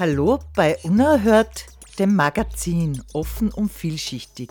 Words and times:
Hallo 0.00 0.38
bei 0.54 0.78
Unerhört, 0.78 1.66
dem 1.98 2.16
Magazin, 2.16 3.02
offen 3.12 3.50
und 3.50 3.70
vielschichtig. 3.70 4.48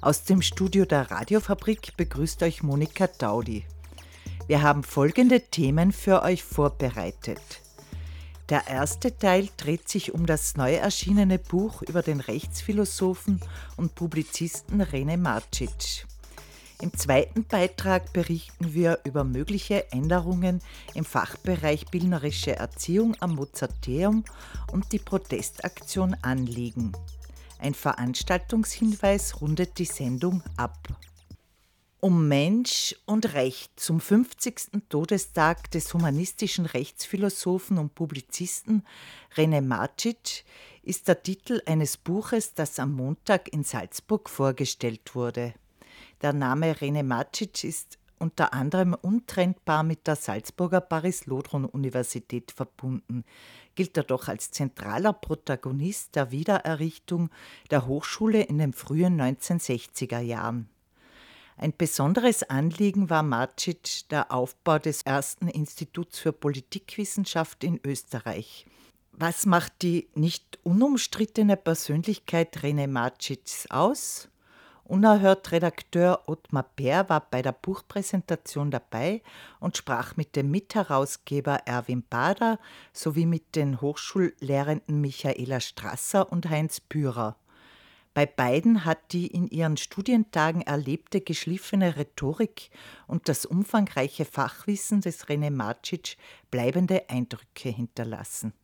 Aus 0.00 0.24
dem 0.24 0.42
Studio 0.42 0.84
der 0.84 1.12
Radiofabrik 1.12 1.96
begrüßt 1.96 2.42
euch 2.42 2.64
Monika 2.64 3.06
Daudi. 3.06 3.64
Wir 4.48 4.62
haben 4.62 4.82
folgende 4.82 5.42
Themen 5.42 5.92
für 5.92 6.24
euch 6.24 6.42
vorbereitet. 6.42 7.40
Der 8.48 8.66
erste 8.66 9.16
Teil 9.16 9.48
dreht 9.56 9.88
sich 9.88 10.12
um 10.12 10.26
das 10.26 10.56
neu 10.56 10.74
erschienene 10.74 11.38
Buch 11.38 11.82
über 11.82 12.02
den 12.02 12.18
Rechtsphilosophen 12.18 13.40
und 13.76 13.94
Publizisten 13.94 14.82
René 14.82 15.16
Marcic. 15.16 16.04
Im 16.80 16.94
zweiten 16.94 17.44
Beitrag 17.44 18.14
berichten 18.14 18.72
wir 18.72 19.00
über 19.04 19.22
mögliche 19.22 19.92
Änderungen 19.92 20.62
im 20.94 21.04
Fachbereich 21.04 21.84
Bildnerische 21.86 22.56
Erziehung 22.56 23.14
am 23.20 23.34
Mozarteum 23.34 24.24
und 24.72 24.90
die 24.92 24.98
Protestaktion 24.98 26.16
Anliegen. 26.22 26.92
Ein 27.58 27.74
Veranstaltungshinweis 27.74 29.42
rundet 29.42 29.78
die 29.78 29.84
Sendung 29.84 30.42
ab. 30.56 30.78
Um 32.00 32.28
Mensch 32.28 32.96
und 33.04 33.34
Recht 33.34 33.78
zum 33.78 34.00
50. 34.00 34.88
Todestag 34.88 35.70
des 35.72 35.92
humanistischen 35.92 36.64
Rechtsphilosophen 36.64 37.76
und 37.76 37.94
Publizisten 37.94 38.86
René 39.36 39.60
Marcic 39.60 40.46
ist 40.82 41.08
der 41.08 41.22
Titel 41.22 41.60
eines 41.66 41.98
Buches, 41.98 42.54
das 42.54 42.78
am 42.78 42.94
Montag 42.94 43.52
in 43.52 43.64
Salzburg 43.64 44.30
vorgestellt 44.30 45.14
wurde. 45.14 45.52
Der 46.22 46.34
Name 46.34 46.74
René 46.74 47.02
Marcic 47.02 47.64
ist 47.64 47.98
unter 48.18 48.52
anderem 48.52 48.92
untrennbar 48.92 49.82
mit 49.82 50.06
der 50.06 50.16
Salzburger 50.16 50.82
Paris-Lodron-Universität 50.82 52.52
verbunden, 52.52 53.24
gilt 53.74 53.96
er 53.96 54.02
doch 54.02 54.28
als 54.28 54.50
zentraler 54.50 55.14
Protagonist 55.14 56.14
der 56.16 56.30
Wiedererrichtung 56.30 57.30
der 57.70 57.86
Hochschule 57.86 58.42
in 58.42 58.58
den 58.58 58.74
frühen 58.74 59.18
1960er 59.18 60.20
Jahren. 60.20 60.68
Ein 61.56 61.72
besonderes 61.76 62.42
Anliegen 62.42 63.08
war 63.08 63.22
Marcic 63.22 64.08
der 64.10 64.30
Aufbau 64.30 64.78
des 64.78 65.02
ersten 65.02 65.48
Instituts 65.48 66.18
für 66.18 66.32
Politikwissenschaft 66.32 67.64
in 67.64 67.80
Österreich. 67.84 68.66
Was 69.12 69.46
macht 69.46 69.82
die 69.82 70.08
nicht 70.14 70.58
unumstrittene 70.62 71.56
Persönlichkeit 71.56 72.58
René 72.58 72.86
Marcics 72.86 73.70
aus? 73.70 74.28
Unerhört 74.90 75.52
Redakteur 75.52 76.24
Ottmar 76.26 76.66
Bär 76.74 77.08
war 77.08 77.20
bei 77.30 77.42
der 77.42 77.52
Buchpräsentation 77.52 78.72
dabei 78.72 79.22
und 79.60 79.76
sprach 79.76 80.16
mit 80.16 80.34
dem 80.34 80.50
Mitherausgeber 80.50 81.60
Erwin 81.64 82.02
Bader 82.10 82.58
sowie 82.92 83.24
mit 83.24 83.54
den 83.54 83.80
Hochschullehrenden 83.80 85.00
Michaela 85.00 85.60
Strasser 85.60 86.32
und 86.32 86.50
Heinz 86.50 86.80
Bührer. 86.80 87.36
Bei 88.14 88.26
beiden 88.26 88.84
hat 88.84 89.12
die 89.12 89.28
in 89.28 89.46
ihren 89.46 89.76
Studientagen 89.76 90.62
erlebte 90.62 91.20
geschliffene 91.20 91.96
Rhetorik 91.96 92.70
und 93.06 93.28
das 93.28 93.46
umfangreiche 93.46 94.24
Fachwissen 94.24 95.02
des 95.02 95.26
René 95.26 95.52
Marcic 95.52 96.16
bleibende 96.50 97.08
Eindrücke 97.08 97.68
hinterlassen. 97.68 98.54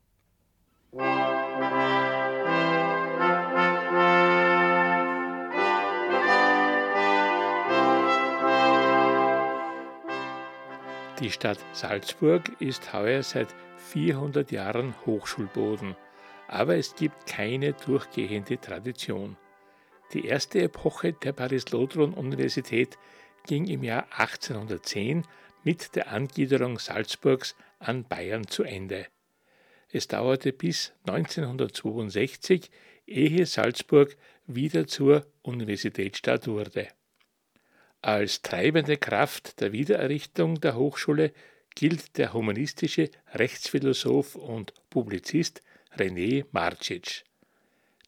Die 11.21 11.31
Stadt 11.31 11.59
Salzburg 11.73 12.61
ist 12.61 12.93
heuer 12.93 13.23
seit 13.23 13.55
400 13.79 14.51
Jahren 14.53 14.95
Hochschulboden 15.07 15.97
aber 16.49 16.77
es 16.77 16.95
gibt 16.95 17.27
keine 17.27 17.73
durchgehende 17.73 18.61
Tradition. 18.61 19.37
Die 20.13 20.27
erste 20.27 20.63
Epoche 20.63 21.13
der 21.13 21.33
Paris-Lodron-Universität 21.33 22.97
ging 23.47 23.67
im 23.67 23.83
Jahr 23.83 24.07
1810 24.13 25.27
mit 25.65 25.97
der 25.97 26.13
Angliederung 26.13 26.79
Salzburgs 26.79 27.57
an 27.79 28.05
Bayern 28.05 28.47
zu 28.47 28.63
Ende. 28.63 29.07
Es 29.91 30.07
dauerte 30.07 30.53
bis 30.53 30.93
1962, 31.07 32.71
ehe 33.07 33.47
Salzburg 33.47 34.17
wieder 34.47 34.87
zur 34.87 35.27
Universitätsstadt 35.43 36.47
wurde. 36.47 36.89
Als 38.07 38.41
treibende 38.41 38.99
Kraft 38.99 39.61
der 39.61 39.73
Wiedererrichtung 39.73 40.61
der 40.61 40.77
Hochschule 40.77 41.33
gilt 41.75 42.19
der 42.19 42.35
humanistische 42.35 43.11
Rechtsphilosoph 43.35 44.37
und 44.37 44.73
Publizist 44.91 45.61
René 45.97 46.45
Marcic. 46.53 47.25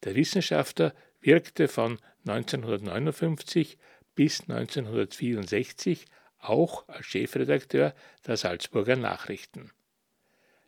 Der 0.04 0.14
Wissenschaftler 0.14 0.94
wirkte 1.20 1.66
von 1.66 1.98
1959 2.28 3.76
bis 4.14 4.42
1964 4.42 6.04
auch 6.38 6.88
als 6.88 7.06
Chefredakteur 7.06 7.92
der 8.24 8.36
Salzburger 8.36 8.94
Nachrichten. 8.94 9.72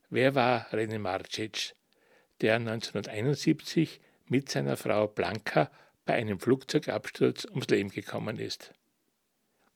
Wer 0.09 0.35
war 0.35 0.67
René 0.73 0.99
Marcic, 0.99 1.77
der 2.41 2.57
1971 2.57 4.01
mit 4.27 4.51
seiner 4.51 4.77
Frau 4.77 5.07
Blanca 5.07 5.71
bei 6.05 6.15
einem 6.15 6.41
Flugzeugabsturz 6.41 7.45
ums 7.45 7.69
Leben 7.69 7.91
gekommen 7.91 8.37
ist? 8.41 8.75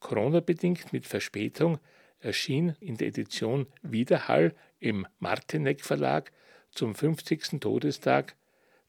Corona-bedingt 0.04 0.92
mit 0.92 1.06
Verspätung 1.06 1.78
erschien 2.20 2.76
in 2.78 2.98
der 2.98 3.09
Edition 3.09 3.66
Widerhall 3.81 4.54
im 4.78 5.06
Martineck 5.19 5.82
Verlag 5.82 6.31
zum 6.72 6.94
50. 6.94 7.59
Todestag 7.59 8.37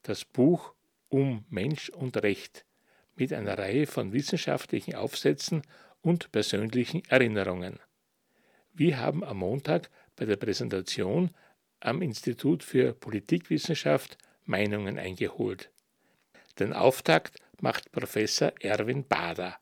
das 0.04 0.26
Buch 0.26 0.74
Um 1.08 1.46
Mensch 1.50 1.88
und 1.88 2.22
Recht 2.22 2.66
mit 3.16 3.32
einer 3.32 3.58
Reihe 3.58 3.88
von 3.88 4.12
wissenschaftlichen 4.12 4.96
Aufsätzen 4.96 5.62
und 6.02 6.34
persönlichen 6.34 7.02
Erinnerungen. 7.06 7.80
Wir 8.74 9.00
haben 9.00 9.24
am 9.24 9.38
Montag 9.38 9.90
bei 10.18 10.26
der 10.26 10.36
Präsentation 10.36 11.32
am 11.80 12.02
Institut 12.02 12.62
für 12.62 12.94
Politikwissenschaft 12.94 14.18
Meinungen 14.44 15.00
eingeholt. 15.00 15.72
Den 16.60 16.74
Auftakt 16.74 17.40
macht 17.62 17.94
Professor 17.94 18.52
Erwin 18.60 19.08
Bader, 19.08 19.58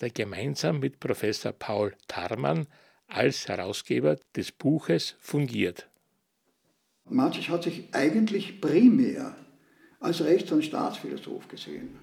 der 0.00 0.10
gemeinsam 0.10 0.80
mit 0.80 1.00
Professor 1.00 1.52
Paul 1.52 1.94
Tarmann 2.08 2.66
als 3.08 3.48
Herausgeber 3.48 4.16
des 4.34 4.52
Buches 4.52 5.16
fungiert. 5.20 5.88
Marcic 7.08 7.48
hat 7.48 7.62
sich 7.62 7.84
eigentlich 7.92 8.60
primär 8.60 9.36
als 10.00 10.22
Rechts- 10.22 10.52
und 10.52 10.64
Staatsphilosoph 10.64 11.48
gesehen. 11.48 11.98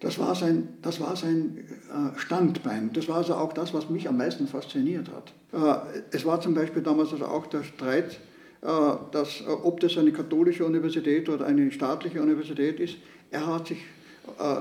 Das 0.00 0.18
war 0.18 0.34
sein, 0.34 0.68
das 0.82 1.00
war 1.00 1.16
sein 1.16 1.64
äh, 1.90 2.18
Standbein. 2.18 2.90
Das 2.92 3.08
war 3.08 3.16
also 3.16 3.34
auch 3.34 3.52
das, 3.52 3.72
was 3.72 3.88
mich 3.88 4.08
am 4.08 4.18
meisten 4.18 4.46
fasziniert 4.46 5.08
hat. 5.10 5.32
Äh, 5.52 6.02
es 6.10 6.26
war 6.26 6.40
zum 6.40 6.52
Beispiel 6.52 6.82
damals 6.82 7.12
also 7.12 7.24
auch 7.24 7.46
der 7.46 7.62
Streit, 7.62 8.20
äh, 8.60 8.66
dass, 9.12 9.46
ob 9.46 9.80
das 9.80 9.96
eine 9.96 10.12
katholische 10.12 10.66
Universität 10.66 11.28
oder 11.28 11.46
eine 11.46 11.70
staatliche 11.70 12.20
Universität 12.20 12.80
ist. 12.80 12.96
Er 13.30 13.46
hat 13.46 13.68
sich 13.68 13.78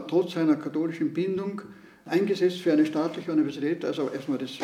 trotz 0.07 0.33
seiner 0.33 0.56
katholischen 0.56 1.13
Bindung 1.13 1.62
eingesetzt 2.06 2.62
für 2.62 2.74
eine 2.74 2.86
staatliche 2.86 3.31
Universität, 3.31 3.86
also 3.86 4.10
erstmal 4.13 4.38
das 4.38 4.57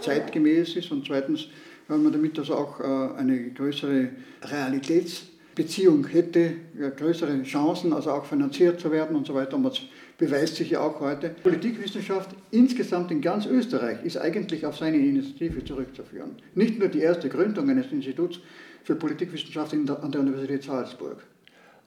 zeitgemäß 0.00 0.76
ist 0.76 0.92
und 0.92 1.06
zweitens 1.06 1.48
weil 1.88 1.98
man 1.98 2.12
damit 2.12 2.38
also 2.38 2.54
auch 2.54 2.80
äh, 2.80 3.18
eine 3.18 3.50
größere 3.50 4.08
Realitätsbeziehung 4.42 6.06
hätte, 6.06 6.52
größere 6.96 7.42
Chancen, 7.42 7.92
also 7.92 8.10
auch 8.10 8.24
finanziert 8.24 8.80
zu 8.80 8.90
werden 8.90 9.16
und 9.16 9.26
so 9.26 9.34
weiter. 9.34 9.56
Und 9.56 9.64
das 9.64 9.80
beweist 10.16 10.56
sich 10.56 10.70
ja 10.70 10.80
auch 10.80 11.00
heute. 11.00 11.30
Politikwissenschaft 11.42 12.30
insgesamt 12.50 13.10
in 13.10 13.20
ganz 13.20 13.46
Österreich 13.46 14.04
ist 14.04 14.16
eigentlich 14.16 14.64
auf 14.64 14.76
seine 14.76 14.96
Initiative 14.96 15.64
zurückzuführen. 15.64 16.36
Nicht 16.54 16.78
nur 16.78 16.88
die 16.88 17.00
erste 17.00 17.28
Gründung 17.28 17.68
eines 17.68 17.90
Instituts 17.92 18.40
für 18.82 18.94
Politikwissenschaft 18.94 19.72
an 19.72 20.12
der 20.12 20.20
Universität 20.20 20.62
Salzburg. 20.62 21.22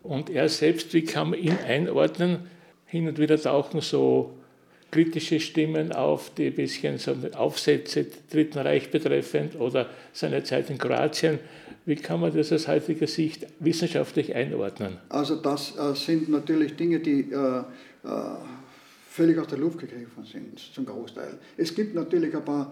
Und 0.03 0.29
er 0.29 0.47
selbst, 0.47 0.93
wie 0.93 1.03
kann 1.03 1.31
man 1.31 1.39
ihn 1.39 1.57
einordnen? 1.67 2.39
Hin 2.87 3.07
und 3.07 3.19
wieder 3.19 3.39
tauchen 3.39 3.81
so 3.81 4.33
kritische 4.91 5.39
Stimmen 5.39 5.91
auf, 5.91 6.31
die 6.35 6.47
ein 6.47 6.55
bisschen 6.55 6.97
so 6.97 7.15
Aufsätze 7.35 8.05
Dritten 8.31 8.59
Reich 8.59 8.89
betreffend 8.89 9.59
oder 9.59 9.89
seine 10.13 10.43
Zeit 10.43 10.69
in 10.69 10.77
Kroatien. 10.77 11.39
Wie 11.85 11.95
kann 11.95 12.21
man 12.21 12.35
das 12.35 12.51
aus 12.51 12.67
heutiger 12.67 13.07
Sicht 13.07 13.45
wissenschaftlich 13.59 14.35
einordnen? 14.35 14.97
Also 15.09 15.35
das 15.35 15.77
äh, 15.77 15.93
sind 15.95 16.29
natürlich 16.29 16.75
Dinge, 16.75 16.99
die 16.99 17.31
äh, 17.31 17.59
äh, 17.59 17.63
völlig 19.09 19.37
aus 19.37 19.47
der 19.47 19.57
Luft 19.57 19.79
gegriffen 19.79 20.23
sind, 20.23 20.59
zum 20.59 20.85
Großteil. 20.85 21.37
Es 21.57 21.73
gibt 21.73 21.95
natürlich 21.95 22.35
ein 22.35 22.45
paar 22.45 22.71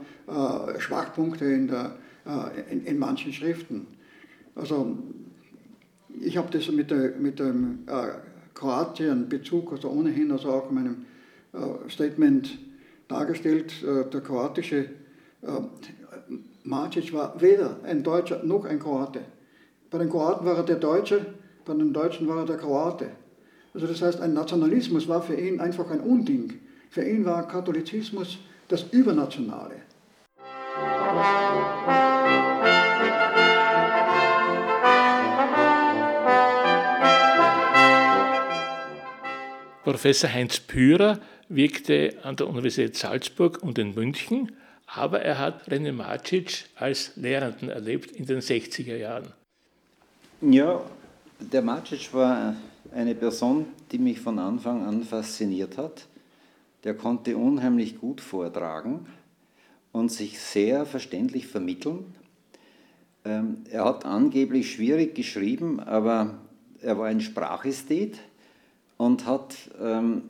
Schwachpunkte 0.77 1.43
in, 1.43 1.67
der, 1.67 1.95
in, 2.69 2.85
in, 2.85 2.99
manchen 2.99 3.33
Schriften. 3.33 3.87
Also 4.53 4.95
ich 6.21 6.37
habe 6.37 6.55
das 6.55 6.69
mit, 6.69 6.91
der, 6.91 7.15
mit 7.17 7.39
dem 7.39 7.79
äh, 8.55 8.59
Kroatien-Bezug, 8.59 9.71
also 9.71 9.89
ohnehin, 9.89 10.31
also 10.31 10.49
auch 10.49 10.69
in 10.69 10.75
meinem 10.75 11.05
äh, 11.53 11.89
Statement 11.89 12.57
dargestellt. 13.07 13.73
Äh, 13.83 14.09
der 14.09 14.21
kroatische 14.21 14.89
äh, 15.41 15.61
Macic 16.63 17.13
war 17.13 17.39
weder 17.39 17.77
ein 17.83 18.03
Deutscher 18.03 18.43
noch 18.43 18.65
ein 18.65 18.79
Kroate. 18.79 19.21
Bei 19.91 19.99
den 19.99 20.09
Kroaten 20.09 20.45
war 20.45 20.57
er 20.57 20.63
der 20.63 20.77
Deutsche, 20.77 21.25
bei 21.63 21.73
den 21.73 21.93
Deutschen 21.93 22.27
war 22.27 22.39
er 22.39 22.45
der 22.45 22.57
Kroate. 22.57 23.11
Also 23.73 23.87
das 23.87 24.01
heißt, 24.01 24.21
ein 24.21 24.33
Nationalismus 24.33 25.07
war 25.07 25.21
für 25.21 25.35
ihn 25.35 25.59
einfach 25.59 25.91
ein 25.91 25.99
Unding. 25.99 26.59
Für 26.89 27.03
ihn 27.03 27.25
war 27.25 27.47
Katholizismus 27.47 28.39
das 28.67 28.83
Übernationale. 28.91 29.75
Professor 39.85 40.33
Heinz 40.33 40.59
Pürer 40.59 41.19
wirkte 41.47 42.15
an 42.23 42.35
der 42.35 42.47
Universität 42.47 42.97
Salzburg 42.97 43.61
und 43.61 43.77
in 43.77 43.93
München, 43.93 44.51
aber 44.87 45.21
er 45.21 45.37
hat 45.37 45.69
René 45.69 45.91
Macic 45.91 46.65
als 46.75 47.15
Lehrenden 47.15 47.69
erlebt 47.69 48.09
in 48.09 48.25
den 48.25 48.39
60er 48.39 48.95
Jahren. 48.95 49.27
Ja, 50.41 50.81
der 51.39 51.61
Macic 51.61 52.11
war 52.15 52.55
eine 52.95 53.13
Person, 53.13 53.67
die 53.91 53.99
mich 53.99 54.19
von 54.19 54.39
Anfang 54.39 54.83
an 54.83 55.03
fasziniert 55.03 55.77
hat. 55.77 56.07
Der 56.83 56.95
konnte 56.95 57.37
unheimlich 57.37 57.99
gut 57.99 58.21
vortragen 58.21 59.05
und 59.91 60.11
sich 60.11 60.39
sehr 60.39 60.87
verständlich 60.87 61.45
vermitteln. 61.45 62.15
Ähm, 63.23 63.57
er 63.69 63.85
hat 63.85 64.03
angeblich 64.03 64.71
schwierig 64.71 65.13
geschrieben, 65.13 65.79
aber 65.79 66.39
er 66.81 66.97
war 66.97 67.05
ein 67.05 67.21
Sprachästhet 67.21 68.17
und 68.97 69.25
hat 69.25 69.55
ähm, 69.81 70.23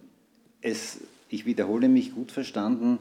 es 0.62 1.00
ich 1.30 1.46
wiederhole 1.46 1.90
mich, 1.90 2.14
gut 2.14 2.32
verstanden, 2.32 3.00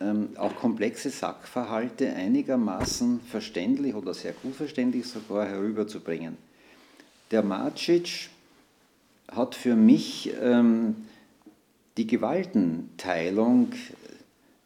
ähm, 0.00 0.30
auch 0.36 0.54
komplexe 0.56 1.10
Sachverhalte 1.10 2.12
einigermaßen 2.12 3.20
verständlich 3.20 3.94
oder 3.94 4.12
sehr 4.14 4.32
gut 4.32 4.54
verständlich 4.54 5.06
sogar 5.06 5.46
herüberzubringen. 5.46 6.36
Der 7.30 7.42
Macic 7.42 8.28
hat 9.28 9.54
für 9.54 9.74
mich 9.74 10.32
ähm, 10.40 10.96
die 11.96 12.06
Gewaltenteilung 12.06 13.72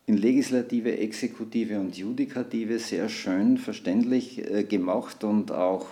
in 0.07 0.17
Legislative, 0.17 0.99
Exekutive 0.99 1.79
und 1.79 1.97
Judikative 1.97 2.79
sehr 2.79 3.09
schön 3.09 3.59
verständlich 3.59 4.39
äh, 4.51 4.65
gemacht 4.65 5.25
und 5.25 5.53
auch 5.53 5.87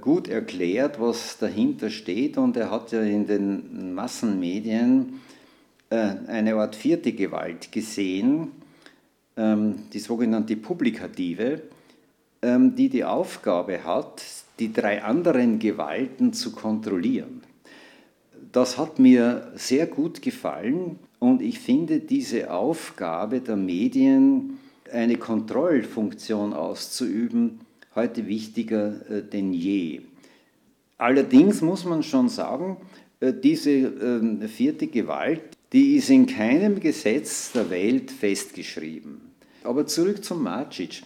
gut 0.00 0.28
erklärt, 0.28 0.98
was 1.00 1.38
dahinter 1.38 1.90
steht. 1.90 2.38
Und 2.38 2.56
er 2.56 2.70
hat 2.70 2.92
ja 2.92 3.02
in 3.02 3.26
den 3.26 3.94
Massenmedien 3.94 5.20
äh, 5.90 6.14
eine 6.26 6.54
Art 6.56 6.74
vierte 6.74 7.12
Gewalt 7.12 7.70
gesehen, 7.70 8.52
ähm, 9.36 9.84
die 9.92 10.00
sogenannte 10.00 10.56
Publikative, 10.56 11.62
ähm, 12.42 12.74
die 12.74 12.88
die 12.88 13.04
Aufgabe 13.04 13.84
hat, 13.84 14.22
die 14.58 14.72
drei 14.72 15.04
anderen 15.04 15.58
Gewalten 15.58 16.32
zu 16.32 16.52
kontrollieren. 16.52 17.42
Das 18.50 18.78
hat 18.78 18.98
mir 18.98 19.52
sehr 19.54 19.86
gut 19.86 20.22
gefallen 20.22 20.98
und 21.18 21.40
ich 21.40 21.60
finde 21.60 22.00
diese 22.00 22.50
Aufgabe 22.50 23.40
der 23.40 23.56
Medien, 23.56 24.58
eine 24.92 25.18
Kontrollfunktion 25.18 26.52
auszuüben, 26.52 27.60
heute 27.96 28.26
wichtiger 28.28 29.10
äh, 29.10 29.22
denn 29.22 29.52
je. 29.52 30.02
Allerdings 30.98 31.60
muss 31.60 31.84
man 31.84 32.02
schon 32.02 32.28
sagen, 32.28 32.76
äh, 33.20 33.32
diese 33.32 33.70
ähm, 33.70 34.42
vierte 34.48 34.86
Gewalt 34.86 35.56
die 35.72 35.96
ist 35.96 36.10
in 36.10 36.26
keinem 36.26 36.80
Gesetz 36.80 37.52
der 37.52 37.70
Welt 37.70 38.10
festgeschrieben. 38.10 39.20
Aber 39.64 39.86
zurück 39.86 40.24
zum 40.24 40.42
Macic. 40.42 41.02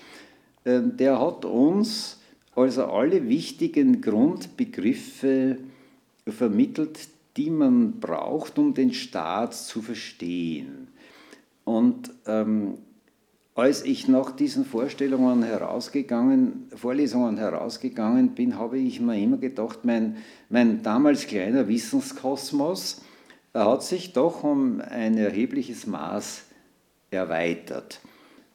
Ähm, 0.64 0.96
der 0.96 1.18
hat 1.18 1.44
uns 1.44 2.20
also 2.54 2.84
alle 2.86 3.28
wichtigen 3.28 4.02
Grundbegriffe 4.02 5.58
vermittelt, 6.26 7.08
die 7.36 7.48
man 7.48 8.00
braucht, 8.00 8.58
um 8.58 8.74
den 8.74 8.92
Staat 8.92 9.54
zu 9.54 9.80
verstehen. 9.80 10.88
Und 11.64 12.10
ähm, 12.26 12.74
als 13.60 13.84
ich 13.84 14.08
nach 14.08 14.30
diesen 14.30 14.64
Vorstellungen 14.64 15.42
herausgegangen, 15.42 16.70
Vorlesungen 16.74 17.36
herausgegangen 17.36 18.30
bin, 18.30 18.56
habe 18.56 18.78
ich 18.78 19.00
mir 19.00 19.22
immer 19.22 19.36
gedacht, 19.36 19.80
mein, 19.84 20.16
mein 20.48 20.82
damals 20.82 21.26
kleiner 21.26 21.68
Wissenskosmos, 21.68 23.02
hat 23.52 23.82
sich 23.82 24.14
doch 24.14 24.44
um 24.44 24.80
ein 24.80 25.18
erhebliches 25.18 25.86
Maß 25.86 26.44
erweitert. 27.10 28.00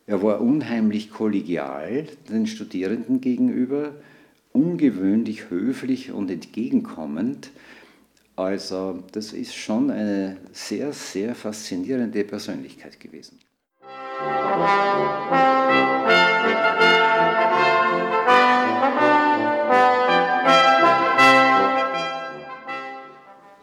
Er 0.07 0.23
war 0.23 0.41
unheimlich 0.41 1.11
kollegial 1.11 2.07
den 2.27 2.47
Studierenden 2.47 3.21
gegenüber, 3.21 3.93
ungewöhnlich 4.53 5.51
höflich 5.51 6.13
und 6.13 6.31
entgegenkommend. 6.31 7.51
Also 8.35 9.03
das 9.11 9.33
ist 9.33 9.53
schon 9.53 9.91
eine 9.91 10.37
sehr, 10.51 10.93
sehr 10.93 11.35
faszinierende 11.35 12.23
Persönlichkeit 12.23 12.99
gewesen. 12.99 13.37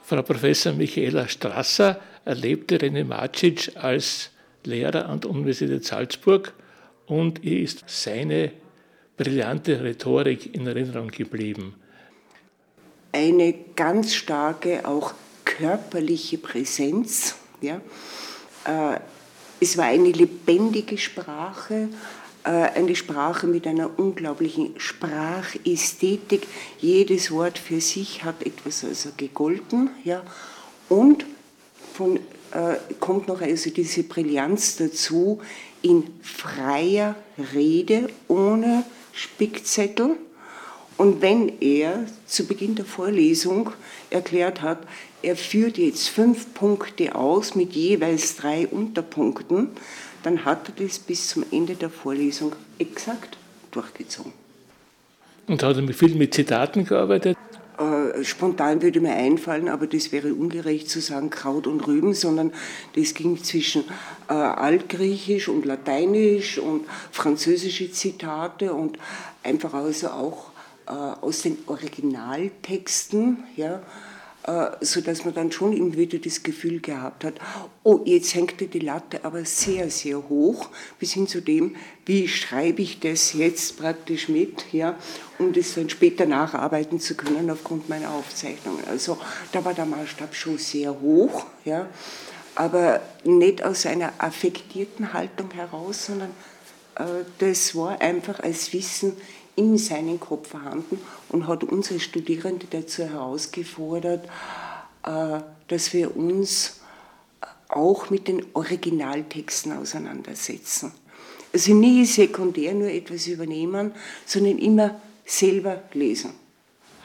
Frau 0.05 0.23
Professor 0.23 0.75
Michaela 0.75 1.27
Strasser 1.27 1.99
erlebte 2.27 2.77
René 2.77 3.03
Macic 3.03 3.73
als 3.77 4.31
Lehrer 4.65 5.09
an 5.09 5.21
der 5.21 5.31
Universität 5.31 5.85
Salzburg 5.85 6.53
und 7.07 7.43
ihr 7.43 7.61
ist 7.61 7.85
seine 7.87 8.53
brillante 9.17 9.83
Rhetorik 9.83 10.55
in 10.55 10.67
Erinnerung 10.67 11.09
geblieben. 11.09 11.77
Eine 13.13 13.55
ganz 13.75 14.15
starke, 14.15 14.87
auch 14.87 15.15
körperliche 15.45 16.39
Präsenz. 16.39 17.37
Ja. 17.61 17.81
Es 19.63 19.77
war 19.77 19.85
eine 19.85 20.11
lebendige 20.11 20.99
Sprache, 20.99 21.89
äh, 22.43 22.49
eine 22.49 22.97
Sprache 22.97 23.47
mit 23.47 23.65
einer 23.69 23.97
unglaublichen 23.97 24.75
Sprachästhetik. 24.77 26.49
Jedes 26.81 27.31
Wort 27.31 27.59
für 27.59 27.81
sich 27.81 28.25
hat 28.25 28.45
etwas 28.45 28.83
also 28.83 29.11
gegolten. 29.17 29.91
Ja. 30.03 30.25
Und 30.89 31.27
von, 31.95 32.17
äh, 32.17 32.75
kommt 32.99 33.29
noch 33.29 33.41
also 33.41 33.71
diese 33.71 34.03
Brillanz 34.03 34.79
dazu 34.79 35.41
in 35.81 36.11
freier 36.23 37.15
Rede, 37.55 38.09
ohne 38.27 38.83
Spickzettel. 39.13 40.17
Und 40.97 41.23
wenn 41.23 41.61
er 41.61 42.07
zu 42.27 42.47
Beginn 42.47 42.75
der 42.75 42.85
Vorlesung 42.85 43.71
erklärt 44.11 44.63
hat, 44.63 44.79
er 45.23 45.37
führt 45.37 45.79
jetzt 45.79 46.09
fünf 46.09 46.53
Punkte 46.55 47.15
aus 47.15 47.55
mit 47.55 47.73
jeweils 47.73 48.37
drei 48.37 48.67
Unterpunkten, 48.67 49.69
dann 50.23 50.45
hat 50.45 50.69
er 50.69 50.85
das 50.85 50.99
bis 50.99 51.29
zum 51.29 51.45
Ende 51.51 51.75
der 51.75 51.91
Vorlesung 51.91 52.55
exakt 52.79 53.37
durchgezogen. 53.71 54.33
Und 55.47 55.63
hat 55.63 55.77
er 55.77 55.95
viel 55.95 56.15
mit 56.15 56.35
Zitaten 56.35 56.85
gearbeitet? 56.85 57.37
Äh, 57.79 58.23
spontan 58.23 58.83
würde 58.83 59.01
mir 59.01 59.15
einfallen, 59.15 59.69
aber 59.69 59.87
das 59.87 60.13
wäre 60.13 60.35
ungerecht 60.35 60.89
zu 60.89 61.01
sagen 61.01 61.31
Kraut 61.31 61.67
und 61.67 61.87
Rüben, 61.87 62.15
sondern 62.15 62.53
das 62.95 63.15
ging 63.15 63.43
zwischen 63.43 63.85
äh, 64.29 64.35
Altgriechisch 64.35 65.49
und 65.49 65.65
Lateinisch 65.65 66.59
und 66.59 66.85
französische 67.11 67.91
Zitate 67.91 68.73
und 68.73 68.99
einfach 69.43 69.75
also 69.75 70.09
auch 70.09 70.52
aus 70.87 71.43
den 71.43 71.59
Originaltexten, 71.67 73.45
ja, 73.57 73.83
äh, 74.45 74.71
sodass 74.81 75.25
man 75.25 75.35
dann 75.35 75.53
schon 75.53 75.73
immer 75.73 75.97
wieder 75.97 76.19
das 76.19 76.43
Gefühl 76.43 76.81
gehabt 76.81 77.25
hat, 77.25 77.35
oh, 77.85 78.01
jetzt 78.05 78.35
hängt 78.35 78.61
die 78.61 78.79
Latte 78.81 79.25
aber 79.25 79.45
sehr, 79.45 79.89
sehr 79.89 80.29
hoch, 80.29 80.69
bis 80.99 81.13
hin 81.13 81.29
zu 81.29 81.41
dem, 81.41 81.77
wie 82.07 82.27
schreibe 82.27 82.83
ich 82.83 82.99
das 82.99 83.35
jetzt 83.35 83.79
praktisch 83.79 84.29
mit, 84.29 84.73
ja, 84.73 84.99
um 85.39 85.53
das 85.53 85.75
dann 85.75 85.89
später 85.89 86.27
nacharbeiten 86.27 86.99
zu 86.99 87.15
können 87.15 87.51
aufgrund 87.51 87.89
meiner 87.89 88.11
Aufzeichnungen. 88.11 88.85
Also 88.89 89.17
da 89.53 89.65
war 89.65 89.75
der 89.75 89.87
Maßstab 89.87 90.35
schon 90.35 90.59
sehr 90.59 91.01
hoch, 91.01 91.47
ja, 91.65 91.87
aber 92.57 93.01
nicht 93.23 93.63
aus 93.63 93.87
einer 93.87 94.13
affektierten 94.19 95.13
Haltung 95.13 95.53
heraus, 95.53 96.07
sondern 96.07 96.31
äh, 96.97 97.25
das 97.39 97.77
war 97.77 98.01
einfach 98.01 98.41
als 98.41 98.73
Wissen 98.73 99.17
in 99.57 99.79
seinem 99.79 100.19
Kopf 100.19 100.51
vorhanden 100.51 100.99
und 101.29 101.47
hat 101.47 101.65
unsere 101.65 102.01
Studierende 102.01 102.67
dazu 102.71 103.05
herausgefordert, 103.05 104.25
äh, 105.05 105.41
dass 105.69 105.93
wir 105.93 106.17
uns 106.17 106.81
auch 107.69 108.11
mit 108.11 108.29
den 108.29 108.45
Originaltexten 108.55 109.73
auseinandersetzen. 109.73 110.93
Also 111.53 111.75
nie 111.75 112.05
sekundär 112.05 112.75
nur 112.75 112.89
etwas 112.89 113.27
übernehmen, 113.27 113.93
sondern 114.25 114.59
immer 114.59 115.01
selber 115.25 115.83
lesen. 115.93 116.33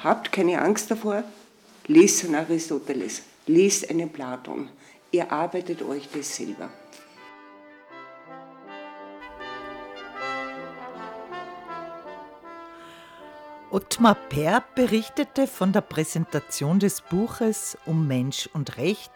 Habt 0.04 0.32
keine 0.32 0.62
Angst 0.62 0.92
davor, 0.92 1.24
lest 1.88 2.25
einen 2.25 2.36
Aristoteles, 2.36 3.24
lest 3.48 3.89
einen 3.89 4.10
Platon, 4.10 4.70
ihr 5.12 5.32
arbeitet 5.32 5.82
euch 5.82 6.08
das 6.13 6.36
selber. 6.36 6.70
Ottmar 13.70 14.16
Peer 14.16 14.64
berichtete 14.76 15.46
von 15.46 15.74
der 15.74 15.82
Präsentation 15.82 16.80
des 16.80 17.02
Buches 17.02 17.78
Um 17.86 18.08
Mensch 18.08 18.48
und 18.54 18.78
Recht, 18.78 19.12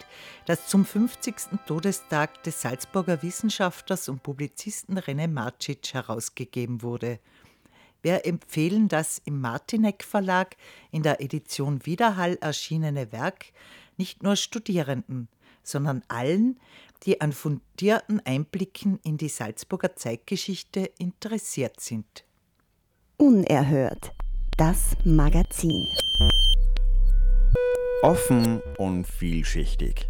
das 0.46 0.67
zum 0.67 0.84
50. 0.84 1.36
Todestag 1.65 2.43
des 2.43 2.62
Salzburger 2.62 3.24
Wissenschaftlers 3.24 4.10
und 4.10 4.24
Publizisten 4.24 5.00
René 5.00 5.29
Marcic 5.29 5.93
herausgegeben 5.93 6.81
wurde. 6.81 7.20
Wir 8.01 8.25
empfehlen 8.25 8.89
das 8.89 9.22
im 9.24 9.39
Martineck 9.39 10.03
Verlag 10.03 10.58
in 10.91 11.01
der 11.01 11.22
Edition 11.22 11.86
Widerhall 11.86 12.38
erschienene 12.41 13.13
Werk 13.13 13.46
nicht 13.96 14.22
nur 14.22 14.36
Studierenden, 14.36 15.29
sondern 15.63 16.03
allen, 16.10 16.60
die 17.05 17.22
an 17.22 17.31
fundierten 17.31 18.20
Einblicken 18.25 19.00
in 19.03 19.15
die 19.15 19.29
Salzburger 19.29 19.96
Zeitgeschichte 19.96 20.91
interessiert 20.98 21.79
sind. 21.79 22.25
Unerhört 23.15 24.13
das 24.58 24.96
Magazin. 25.03 25.88
Offen 28.03 28.62
und 28.77 29.05
vielschichtig. 29.05 30.08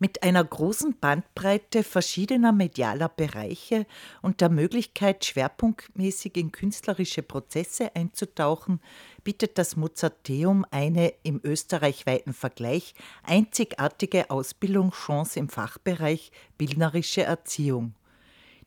Mit 0.00 0.22
einer 0.22 0.44
großen 0.44 0.96
Bandbreite 1.00 1.82
verschiedener 1.82 2.52
medialer 2.52 3.08
Bereiche 3.08 3.84
und 4.22 4.40
der 4.40 4.48
Möglichkeit, 4.48 5.24
schwerpunktmäßig 5.24 6.36
in 6.36 6.52
künstlerische 6.52 7.22
Prozesse 7.22 7.94
einzutauchen, 7.96 8.80
bietet 9.24 9.58
das 9.58 9.74
Mozarteum 9.74 10.64
eine 10.70 11.12
im 11.24 11.40
österreichweiten 11.42 12.32
Vergleich 12.32 12.94
einzigartige 13.24 14.30
Ausbildungschance 14.30 15.38
im 15.38 15.48
Fachbereich 15.48 16.30
bildnerische 16.56 17.24
Erziehung. 17.24 17.94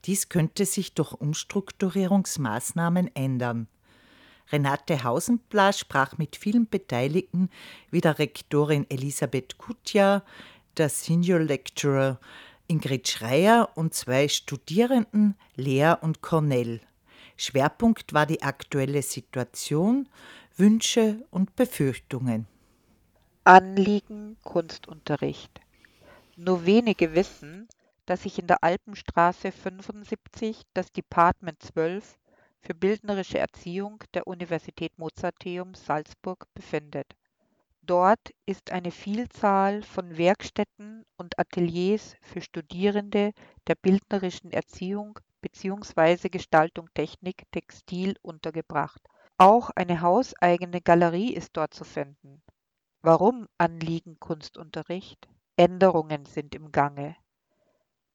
Dies 0.06 0.30
könnte 0.30 0.66
sich 0.66 0.94
durch 0.94 1.14
Umstrukturierungsmaßnahmen 1.14 3.16
ändern. 3.16 3.68
Renate 4.52 5.04
Hausenblas 5.04 5.80
sprach 5.80 6.18
mit 6.18 6.36
vielen 6.36 6.68
Beteiligten 6.68 7.50
wie 7.90 8.02
der 8.02 8.20
Rektorin 8.20 8.86
Elisabeth 8.90 9.58
Kutja, 9.58 10.24
der 10.78 10.90
Senior 10.90 11.40
Lecturer 11.40 12.20
Ingrid 12.68 13.08
Schreier 13.08 13.70
und 13.76 13.94
zwei 13.94 14.28
Studierenden 14.28 15.36
Lea 15.56 15.96
und 16.00 16.22
Cornell. 16.22 16.80
Schwerpunkt 17.36 18.14
war 18.14 18.26
die 18.26 18.44
aktuelle 18.44 19.02
Situation, 19.02 20.08
Wünsche 20.56 21.26
und 21.32 21.56
Befürchtungen. 21.56 22.48
Anliegen 23.44 24.38
Kunstunterricht. 24.44 25.60
Nur 26.38 26.66
wenige 26.66 27.14
wissen, 27.14 27.68
dass 28.06 28.24
sich 28.24 28.40
in 28.40 28.48
der 28.48 28.64
Alpenstraße 28.64 29.52
75 29.52 30.64
das 30.74 30.92
Department 30.92 31.62
12 31.62 32.18
für 32.62 32.76
bildnerische 32.76 33.40
Erziehung 33.40 34.04
der 34.14 34.28
Universität 34.28 34.98
Mozarteum 34.98 35.74
Salzburg 35.74 36.46
befindet. 36.54 37.16
Dort 37.84 38.34
ist 38.46 38.72
eine 38.72 38.92
Vielzahl 38.92 39.82
von 39.82 40.18
Werkstätten 40.18 41.04
und 41.18 41.40
Ateliers 41.40 42.16
für 42.22 42.42
Studierende 42.42 43.32
der 43.68 43.76
bildnerischen 43.76 44.52
Erziehung 44.52 45.20
bzw. 45.42 46.30
Gestaltung 46.30 46.90
Technik 46.94 47.44
Textil 47.52 48.16
untergebracht. 48.22 49.02
Auch 49.38 49.72
eine 49.72 50.02
hauseigene 50.02 50.82
Galerie 50.82 51.34
ist 51.34 51.58
dort 51.58 51.74
zu 51.74 51.84
finden. 51.84 52.44
Warum 53.02 53.48
Anliegen 53.58 54.20
Kunstunterricht? 54.20 55.28
Änderungen 55.58 56.26
sind 56.26 56.54
im 56.54 56.72
Gange. 56.72 57.16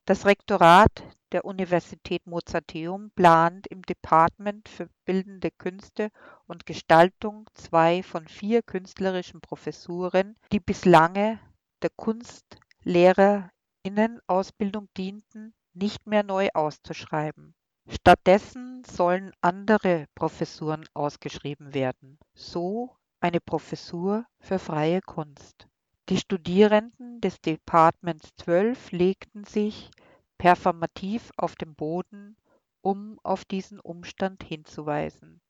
Das 0.07 0.25
Rektorat 0.25 1.03
der 1.33 1.45
Universität 1.45 2.27
Mozarteum 2.29 3.11
plant 3.17 3.67
im 3.67 3.83
Department 3.83 4.69
für 4.69 4.89
Bildende 5.05 5.51
Künste 5.51 6.11
und 6.47 6.65
Gestaltung 6.65 7.51
zwei 7.55 8.05
von 8.05 8.29
vier 8.29 8.63
künstlerischen 8.63 9.41
Professuren, 9.41 10.37
die 10.53 10.61
bislange 10.61 11.41
der 11.83 11.91
Kunstlehrerinnenausbildung 11.97 14.89
dienten, 14.97 15.55
nicht 15.75 16.07
mehr 16.07 16.23
neu 16.23 16.51
auszuschreiben. 16.55 17.57
Stattdessen 17.89 18.85
sollen 18.85 19.33
andere 19.41 20.07
Professuren 20.15 20.87
ausgeschrieben 20.95 21.75
werden, 21.75 22.21
so 22.33 22.97
eine 23.19 23.41
Professur 23.41 24.25
für 24.39 24.61
freie 24.61 25.01
Kunst. 25.01 25.67
Die 26.09 26.19
Studierenden 26.19 27.21
des 27.21 27.41
Departments 27.41 28.31
12 28.37 28.93
legten 28.93 29.43
sich 29.43 29.91
performativ 30.39 31.33
auf 31.37 31.57
den 31.57 31.75
Boden, 31.75 32.37
um 32.81 33.19
auf 33.25 33.45
diesen 33.45 33.81
Umstand 33.81 34.45
hinzuweisen. 34.45 35.41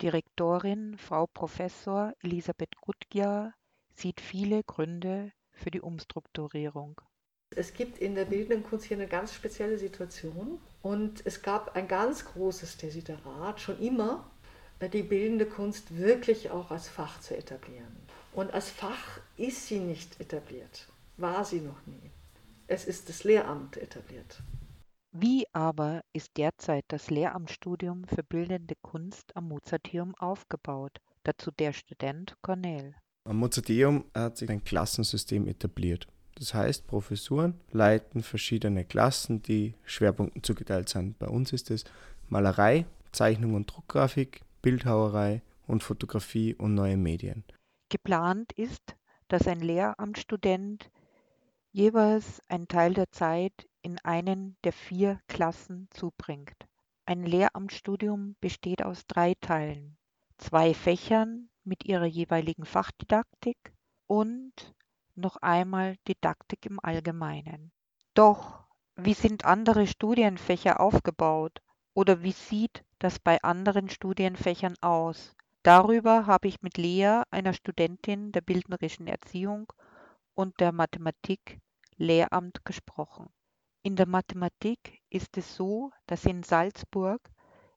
Die 0.00 0.08
Rektorin, 0.08 0.96
Frau 0.96 1.26
Professor 1.26 2.14
Elisabeth 2.22 2.74
Gutjahr, 2.80 3.52
sieht 3.94 4.22
viele 4.22 4.62
Gründe 4.64 5.32
für 5.52 5.70
die 5.70 5.82
Umstrukturierung. 5.82 6.98
Es 7.54 7.74
gibt 7.74 7.98
in 7.98 8.14
der 8.14 8.24
bildenden 8.24 8.62
Kunst 8.62 8.86
hier 8.86 8.96
eine 8.96 9.06
ganz 9.06 9.34
spezielle 9.34 9.76
Situation 9.76 10.62
und 10.80 11.20
es 11.26 11.42
gab 11.42 11.76
ein 11.76 11.88
ganz 11.88 12.24
großes 12.24 12.78
Desiderat, 12.78 13.60
schon 13.60 13.78
immer 13.78 14.30
die 14.80 15.02
bildende 15.02 15.44
Kunst 15.44 15.94
wirklich 15.98 16.50
auch 16.50 16.70
als 16.70 16.88
Fach 16.88 17.20
zu 17.20 17.36
etablieren. 17.36 17.98
Und 18.32 18.52
als 18.54 18.70
Fach 18.70 19.20
ist 19.36 19.66
sie 19.66 19.80
nicht 19.80 20.20
etabliert, 20.20 20.88
war 21.16 21.44
sie 21.44 21.60
noch 21.60 21.86
nie. 21.86 22.10
Es 22.66 22.84
ist 22.84 23.08
das 23.08 23.24
Lehramt 23.24 23.76
etabliert. 23.76 24.42
Wie 25.12 25.44
aber 25.52 26.02
ist 26.12 26.36
derzeit 26.36 26.84
das 26.86 27.10
Lehramtsstudium 27.10 28.04
für 28.04 28.22
Bildende 28.22 28.76
Kunst 28.80 29.36
am 29.36 29.48
Mozarteum 29.48 30.14
aufgebaut? 30.14 30.98
Dazu 31.24 31.50
der 31.50 31.72
Student 31.72 32.36
Cornel. 32.42 32.94
Am 33.24 33.38
Mozarteum 33.38 34.04
hat 34.14 34.36
sich 34.36 34.48
ein 34.48 34.62
Klassensystem 34.62 35.48
etabliert. 35.48 36.06
Das 36.36 36.54
heißt, 36.54 36.86
Professuren 36.86 37.60
leiten 37.72 38.22
verschiedene 38.22 38.84
Klassen, 38.84 39.42
die 39.42 39.74
Schwerpunkten 39.84 40.44
zugeteilt 40.44 40.88
sind. 40.88 41.18
Bei 41.18 41.26
uns 41.26 41.52
ist 41.52 41.70
es 41.72 41.84
Malerei, 42.28 42.86
Zeichnung 43.10 43.54
und 43.54 43.66
Druckgrafik, 43.66 44.42
Bildhauerei 44.62 45.42
und 45.66 45.82
Fotografie 45.82 46.54
und 46.54 46.74
neue 46.74 46.96
Medien. 46.96 47.44
Geplant 47.90 48.52
ist, 48.52 48.96
dass 49.28 49.46
ein 49.46 49.60
Lehramtsstudent 49.60 50.90
jeweils 51.72 52.40
einen 52.48 52.68
Teil 52.68 52.94
der 52.94 53.10
Zeit 53.10 53.68
in 53.82 53.98
einen 53.98 54.56
der 54.64 54.72
vier 54.72 55.20
Klassen 55.28 55.88
zubringt. 55.90 56.66
Ein 57.04 57.24
Lehramtsstudium 57.24 58.36
besteht 58.40 58.84
aus 58.84 59.06
drei 59.06 59.34
Teilen, 59.40 59.98
zwei 60.38 60.72
Fächern 60.72 61.50
mit 61.64 61.84
ihrer 61.84 62.06
jeweiligen 62.06 62.64
Fachdidaktik 62.64 63.72
und 64.06 64.52
noch 65.16 65.36
einmal 65.36 65.96
Didaktik 66.08 66.66
im 66.66 66.78
Allgemeinen. 66.80 67.72
Doch 68.14 68.64
wie 68.96 69.14
sind 69.14 69.44
andere 69.44 69.86
Studienfächer 69.86 70.80
aufgebaut 70.80 71.60
oder 71.94 72.22
wie 72.22 72.32
sieht 72.32 72.84
das 72.98 73.18
bei 73.18 73.42
anderen 73.42 73.88
Studienfächern 73.88 74.76
aus? 74.80 75.34
Darüber 75.62 76.26
habe 76.26 76.48
ich 76.48 76.62
mit 76.62 76.78
Lea, 76.78 77.22
einer 77.30 77.52
Studentin 77.52 78.32
der 78.32 78.40
bildnerischen 78.40 79.06
Erziehung 79.06 79.72
und 80.34 80.58
der 80.58 80.72
Mathematik 80.72 81.60
Lehramt 81.96 82.64
gesprochen. 82.64 83.28
In 83.82 83.94
der 83.94 84.06
Mathematik 84.08 85.02
ist 85.10 85.36
es 85.36 85.54
so, 85.54 85.90
dass 86.06 86.24
in 86.24 86.42
Salzburg 86.42 87.20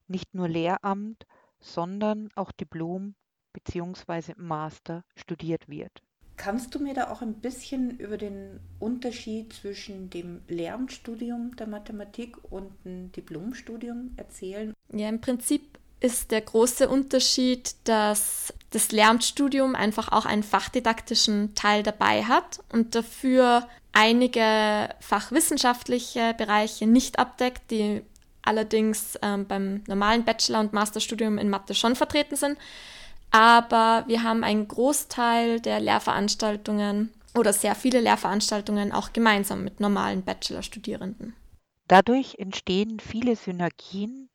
nicht 0.07 0.33
nur 0.33 0.47
Lehramt, 0.47 1.25
sondern 1.59 2.29
auch 2.35 2.53
Diplom 2.53 3.15
bzw. 3.51 4.33
Master 4.37 5.03
studiert 5.15 5.67
wird. 5.67 6.01
Kannst 6.37 6.73
du 6.73 6.79
mir 6.79 6.93
da 6.93 7.11
auch 7.11 7.21
ein 7.21 7.41
bisschen 7.41 7.99
über 7.99 8.17
den 8.17 8.59
Unterschied 8.79 9.53
zwischen 9.53 10.09
dem 10.09 10.41
Lehramtsstudium 10.47 11.55
der 11.57 11.67
Mathematik 11.67 12.37
und 12.51 12.71
dem 12.85 13.11
Diplomstudium 13.11 14.13
erzählen? 14.17 14.73
Ja, 14.91 15.09
im 15.09 15.21
Prinzip 15.21 15.79
ist 16.03 16.31
der 16.31 16.41
große 16.41 16.89
Unterschied, 16.89 17.75
dass 17.85 18.53
das 18.71 18.91
Lehramtsstudium 18.91 19.73
einfach 19.73 20.11
auch 20.11 20.25
einen 20.25 20.43
fachdidaktischen 20.43 21.55
Teil 21.55 21.81
dabei 21.81 22.25
hat 22.25 22.59
und 22.73 22.93
dafür 22.93 23.65
einige 23.93 24.89
fachwissenschaftliche 24.99 26.33
Bereiche 26.37 26.87
nicht 26.87 27.19
abdeckt, 27.19 27.71
die 27.71 28.01
allerdings 28.41 29.17
ähm, 29.21 29.47
beim 29.47 29.83
normalen 29.87 30.25
Bachelor- 30.25 30.59
und 30.59 30.73
Masterstudium 30.73 31.37
in 31.37 31.49
Mathe 31.49 31.73
schon 31.73 31.95
vertreten 31.95 32.35
sind. 32.35 32.57
Aber 33.31 34.03
wir 34.07 34.23
haben 34.23 34.43
einen 34.43 34.67
Großteil 34.67 35.61
der 35.61 35.79
Lehrveranstaltungen 35.79 37.13
oder 37.33 37.53
sehr 37.53 37.75
viele 37.75 38.01
Lehrveranstaltungen 38.01 38.91
auch 38.91 39.13
gemeinsam 39.13 39.63
mit 39.63 39.79
normalen 39.79 40.23
Bachelorstudierenden. 40.23 41.33
Dadurch 41.87 42.35
entstehen 42.39 42.99
viele 42.99 43.37
Synergien, 43.37 44.29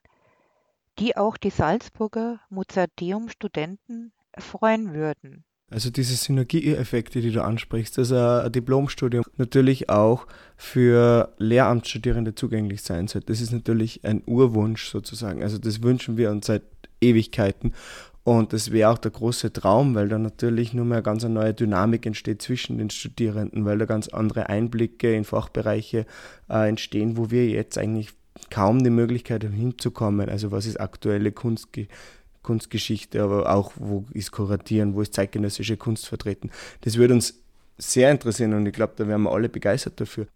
die 0.99 1.17
auch 1.17 1.37
die 1.37 1.51
Salzburger 1.51 2.41
Mozarteum-Studenten 2.51 4.13
erfreuen 4.33 4.95
würden. 4.95 5.45
Also 5.71 5.91
diese 5.91 6.15
Synergieeffekte, 6.15 7.21
die 7.21 7.31
du 7.31 7.45
ansprichst, 7.45 7.99
dass 7.99 8.11
ein 8.11 8.51
Diplomstudium 8.51 9.25
natürlich 9.37 9.91
auch 9.91 10.27
für 10.57 11.35
Lehramtsstudierende 11.37 12.35
zugänglich 12.35 12.83
sein 12.83 13.07
soll. 13.07 13.21
Das 13.23 13.43
ist 13.43 13.53
natürlich 13.53 14.03
ein 14.05 14.23
Urwunsch 14.25 14.89
sozusagen. 14.89 15.43
Also 15.43 15.59
das 15.59 15.83
wünschen 15.83 16.17
wir 16.17 16.31
uns 16.31 16.47
seit 16.47 16.63
Ewigkeiten. 17.03 17.75
Und 18.25 18.53
das 18.53 18.73
wäre 18.73 18.91
auch 18.91 18.99
der 18.99 19.11
große 19.11 19.53
Traum, 19.53 19.95
weil 19.95 20.09
da 20.09 20.19
natürlich 20.19 20.75
nur 20.75 20.85
mehr 20.85 21.01
ganz 21.01 21.25
eine 21.25 21.35
neue 21.35 21.55
Dynamik 21.55 22.05
entsteht 22.05 22.43
zwischen 22.43 22.79
den 22.79 22.91
Studierenden, 22.91 23.65
weil 23.65 23.79
da 23.79 23.87
ganz 23.87 24.09
andere 24.09 24.49
Einblicke 24.49 25.15
in 25.15 25.25
Fachbereiche 25.25 26.05
äh, 26.51 26.69
entstehen, 26.69 27.17
wo 27.17 27.31
wir 27.31 27.47
jetzt 27.47 27.79
eigentlich 27.79 28.11
kaum 28.51 28.83
die 28.83 28.91
Möglichkeit 28.91 29.43
hinzukommen. 29.43 30.29
Also 30.29 30.51
was 30.53 30.67
ist 30.67 30.81
aktuelle 30.81 31.33
Kunstgeschichte? 31.33 31.95
Kunstgeschichte, 32.49 33.23
aber 33.23 33.55
auch, 33.55 33.73
wo 33.77 34.07
ist 34.15 34.33
Kuratieren, 34.33 34.95
wo 34.95 35.03
ist 35.03 35.13
zeitgenössische 35.13 35.77
Kunst 35.77 36.09
vertreten. 36.09 36.51
Das 36.81 36.97
würde 36.97 37.13
uns 37.13 37.43
sehr 37.77 38.11
interessieren 38.11 38.55
und 38.55 38.65
ich 38.65 38.73
glaube, 38.73 38.95
da 38.97 39.07
wären 39.07 39.23
wir 39.23 39.33
alle 39.33 39.51
begeistert 39.51 40.01
dafür. 40.01 40.29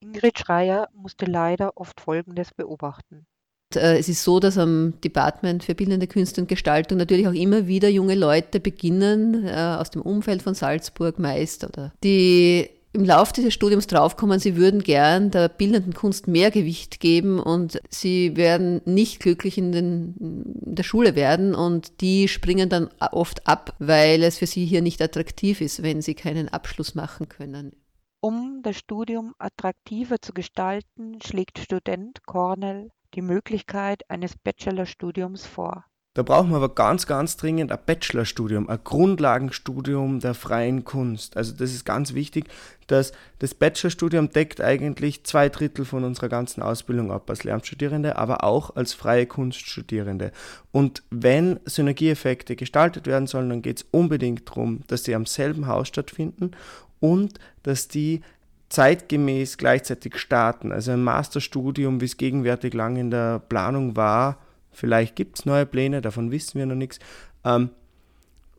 Ingrid 0.00 0.38
Schreier 0.38 0.88
musste 0.94 1.26
leider 1.26 1.76
oft 1.76 2.00
Folgendes 2.00 2.52
beobachten. 2.54 3.26
Äh, 3.74 3.98
es 3.98 4.08
ist 4.08 4.22
so, 4.22 4.38
dass 4.38 4.58
am 4.58 4.94
Department 5.02 5.64
für 5.64 5.74
Bildende 5.74 6.06
Künste 6.06 6.40
und 6.40 6.48
Gestaltung 6.48 6.98
natürlich 6.98 7.26
auch 7.26 7.34
immer 7.34 7.66
wieder 7.66 7.88
junge 7.88 8.14
Leute 8.14 8.60
beginnen, 8.60 9.44
äh, 9.46 9.76
aus 9.78 9.90
dem 9.90 10.02
Umfeld 10.02 10.42
von 10.42 10.54
Salzburg 10.54 11.18
meist, 11.18 11.64
oder 11.64 11.92
die 12.04 12.70
im 12.96 13.04
Laufe 13.04 13.32
dieses 13.34 13.54
Studiums 13.54 13.86
draufkommen, 13.86 14.40
sie 14.40 14.56
würden 14.56 14.82
gern 14.82 15.30
der 15.30 15.48
bildenden 15.48 15.94
Kunst 15.94 16.26
mehr 16.26 16.50
Gewicht 16.50 16.98
geben 16.98 17.38
und 17.38 17.80
sie 17.90 18.36
werden 18.36 18.80
nicht 18.86 19.20
glücklich 19.20 19.58
in, 19.58 19.70
den, 19.70 20.14
in 20.18 20.74
der 20.74 20.82
Schule 20.82 21.14
werden 21.14 21.54
und 21.54 22.00
die 22.00 22.26
springen 22.26 22.68
dann 22.68 22.88
oft 22.98 23.46
ab, 23.46 23.74
weil 23.78 24.22
es 24.22 24.38
für 24.38 24.46
sie 24.46 24.64
hier 24.64 24.82
nicht 24.82 25.02
attraktiv 25.02 25.60
ist, 25.60 25.82
wenn 25.82 26.00
sie 26.00 26.14
keinen 26.14 26.48
Abschluss 26.48 26.94
machen 26.94 27.28
können. 27.28 27.72
Um 28.20 28.60
das 28.62 28.78
Studium 28.78 29.34
attraktiver 29.38 30.20
zu 30.20 30.32
gestalten, 30.32 31.20
schlägt 31.22 31.58
Student 31.58 32.24
Cornell 32.24 32.90
die 33.14 33.22
Möglichkeit 33.22 34.08
eines 34.10 34.36
Bachelorstudiums 34.36 35.46
vor. 35.46 35.84
Da 36.16 36.22
brauchen 36.22 36.48
wir 36.48 36.56
aber 36.56 36.74
ganz, 36.74 37.06
ganz 37.06 37.36
dringend 37.36 37.70
ein 37.70 37.78
Bachelorstudium, 37.84 38.70
ein 38.70 38.78
Grundlagenstudium 38.82 40.20
der 40.20 40.32
freien 40.32 40.82
Kunst. 40.82 41.36
Also 41.36 41.52
das 41.52 41.74
ist 41.74 41.84
ganz 41.84 42.14
wichtig, 42.14 42.46
dass 42.86 43.12
das 43.38 43.52
Bachelorstudium 43.52 44.30
deckt 44.30 44.62
eigentlich 44.62 45.24
zwei 45.24 45.50
Drittel 45.50 45.84
von 45.84 46.04
unserer 46.04 46.30
ganzen 46.30 46.62
Ausbildung 46.62 47.12
ab 47.12 47.28
als 47.28 47.44
Lehramtsstudierende, 47.44 48.16
aber 48.16 48.44
auch 48.44 48.76
als 48.76 48.94
freie 48.94 49.26
Kunststudierende. 49.26 50.32
Und 50.72 51.02
wenn 51.10 51.60
Synergieeffekte 51.66 52.56
gestaltet 52.56 53.06
werden 53.06 53.26
sollen, 53.26 53.50
dann 53.50 53.60
geht 53.60 53.80
es 53.80 53.86
unbedingt 53.90 54.48
darum, 54.48 54.80
dass 54.86 55.04
sie 55.04 55.14
am 55.14 55.26
selben 55.26 55.66
Haus 55.66 55.86
stattfinden 55.88 56.52
und 56.98 57.34
dass 57.62 57.88
die 57.88 58.22
zeitgemäß 58.70 59.58
gleichzeitig 59.58 60.16
starten. 60.16 60.72
Also 60.72 60.92
ein 60.92 61.04
Masterstudium, 61.04 62.00
wie 62.00 62.06
es 62.06 62.16
gegenwärtig 62.16 62.72
lang 62.72 62.96
in 62.96 63.10
der 63.10 63.38
Planung 63.38 63.96
war, 63.96 64.38
vielleicht 64.76 65.16
gibt 65.16 65.38
es 65.38 65.46
neue 65.46 65.66
Pläne, 65.66 66.00
davon 66.00 66.30
wissen 66.30 66.58
wir 66.58 66.66
noch 66.66 66.74
nichts, 66.74 66.98
ähm, 67.44 67.70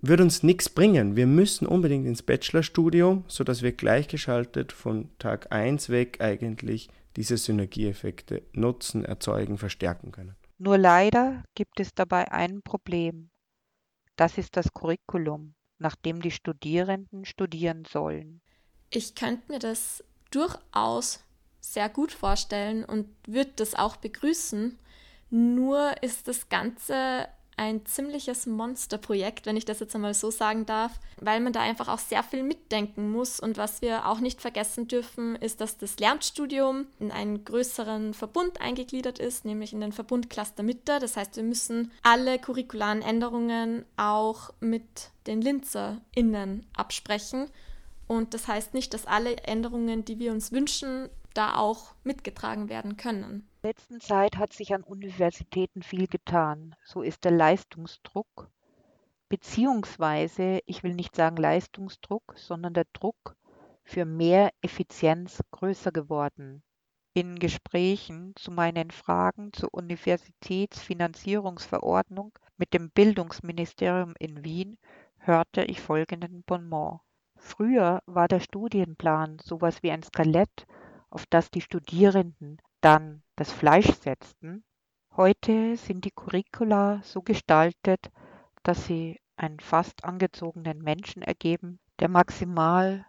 würde 0.01 0.23
uns 0.23 0.43
nichts 0.43 0.69
bringen. 0.69 1.15
Wir 1.15 1.27
müssen 1.27 1.67
unbedingt 1.67 2.05
ins 2.05 2.21
Bachelorstudium, 2.21 3.23
sodass 3.27 3.61
wir 3.61 3.71
gleichgeschaltet 3.71 4.71
von 4.71 5.09
Tag 5.19 5.51
1 5.51 5.89
weg 5.89 6.21
eigentlich 6.21 6.89
diese 7.15 7.37
Synergieeffekte 7.37 8.43
nutzen, 8.53 9.03
erzeugen, 9.03 9.57
verstärken 9.57 10.11
können. 10.11 10.35
Nur 10.59 10.77
leider 10.77 11.43
gibt 11.55 11.79
es 11.79 11.93
dabei 11.93 12.31
ein 12.31 12.61
Problem. 12.61 13.29
Das 14.15 14.37
ist 14.37 14.55
das 14.55 14.73
Curriculum, 14.73 15.53
nach 15.77 15.95
dem 15.95 16.21
die 16.21 16.31
Studierenden 16.31 17.25
studieren 17.25 17.85
sollen. 17.85 18.41
Ich 18.89 19.15
könnte 19.15 19.51
mir 19.51 19.59
das 19.59 20.03
durchaus 20.31 21.23
sehr 21.59 21.89
gut 21.89 22.11
vorstellen 22.11 22.85
und 22.85 23.07
würde 23.27 23.51
das 23.55 23.75
auch 23.75 23.97
begrüßen, 23.97 24.77
nur 25.29 25.91
ist 26.01 26.27
das 26.27 26.49
Ganze 26.49 27.27
ein 27.57 27.85
ziemliches 27.87 28.45
Monsterprojekt, 28.45 29.47
wenn 29.47 29.57
ich 29.57 29.65
das 29.65 29.79
jetzt 29.79 29.95
einmal 29.95 30.13
so 30.13 30.29
sagen 30.29 30.67
darf, 30.67 30.99
weil 31.19 31.39
man 31.39 31.53
da 31.53 31.61
einfach 31.61 31.87
auch 31.87 31.97
sehr 31.97 32.21
viel 32.21 32.43
mitdenken 32.43 33.11
muss. 33.11 33.39
Und 33.39 33.57
was 33.57 33.81
wir 33.81 34.07
auch 34.07 34.19
nicht 34.19 34.41
vergessen 34.41 34.87
dürfen, 34.87 35.35
ist, 35.35 35.59
dass 35.59 35.77
das 35.77 35.99
Lernstudium 35.99 36.85
in 36.99 37.11
einen 37.11 37.43
größeren 37.43 38.13
Verbund 38.13 38.61
eingegliedert 38.61 39.17
ist, 39.17 39.43
nämlich 39.43 39.73
in 39.73 39.81
den 39.81 39.91
Verbund 39.91 40.29
Cluster 40.29 40.61
Mitte. 40.61 40.99
Das 40.99 41.17
heißt, 41.17 41.35
wir 41.35 41.43
müssen 41.43 41.91
alle 42.03 42.37
curricularen 42.37 43.01
Änderungen 43.01 43.85
auch 43.97 44.51
mit 44.59 45.09
den 45.25 45.41
LinzerInnen 45.41 46.63
absprechen. 46.75 47.49
Und 48.05 48.35
das 48.35 48.47
heißt 48.47 48.75
nicht, 48.75 48.93
dass 48.93 49.07
alle 49.07 49.35
Änderungen, 49.37 50.05
die 50.05 50.19
wir 50.19 50.31
uns 50.31 50.51
wünschen, 50.51 51.09
da 51.33 51.55
auch 51.55 51.93
mitgetragen 52.03 52.69
werden 52.69 52.97
können. 52.97 53.47
Letzten 53.67 53.99
Zeit 53.99 54.37
hat 54.37 54.53
sich 54.53 54.73
an 54.73 54.81
Universitäten 54.81 55.83
viel 55.83 56.07
getan. 56.07 56.73
So 56.85 57.01
ist 57.01 57.25
der 57.25 57.33
Leistungsdruck, 57.33 58.49
beziehungsweise, 59.27 60.61
ich 60.65 60.83
will 60.83 60.93
nicht 60.93 61.17
sagen 61.17 61.35
Leistungsdruck, 61.35 62.35
sondern 62.37 62.73
der 62.73 62.85
Druck 62.93 63.35
für 63.83 64.05
mehr 64.05 64.51
Effizienz 64.61 65.43
größer 65.51 65.91
geworden. 65.91 66.63
In 67.13 67.39
Gesprächen 67.39 68.31
zu 68.37 68.51
meinen 68.51 68.89
Fragen 68.89 69.51
zur 69.51 69.73
Universitätsfinanzierungsverordnung 69.73 72.39
mit 72.55 72.73
dem 72.73 72.89
Bildungsministerium 72.89 74.13
in 74.17 74.45
Wien 74.45 74.77
hörte 75.17 75.65
ich 75.65 75.81
folgenden 75.81 76.43
Bonmot. 76.43 77.01
Früher 77.35 78.01
war 78.05 78.29
der 78.29 78.39
Studienplan 78.39 79.39
sowas 79.43 79.83
wie 79.83 79.91
ein 79.91 80.03
Skelett 80.03 80.65
auf 81.09 81.25
das 81.25 81.51
die 81.51 81.59
Studierenden 81.59 82.61
dann 82.81 83.23
das 83.35 83.51
Fleisch 83.51 83.91
setzten, 84.01 84.63
heute 85.15 85.77
sind 85.77 86.05
die 86.05 86.11
Curricula 86.11 87.01
so 87.03 87.21
gestaltet, 87.21 88.11
dass 88.63 88.85
sie 88.85 89.19
einen 89.35 89.59
fast 89.59 90.03
angezogenen 90.03 90.81
Menschen 90.81 91.21
ergeben, 91.21 91.79
der 91.99 92.09
maximal 92.09 93.05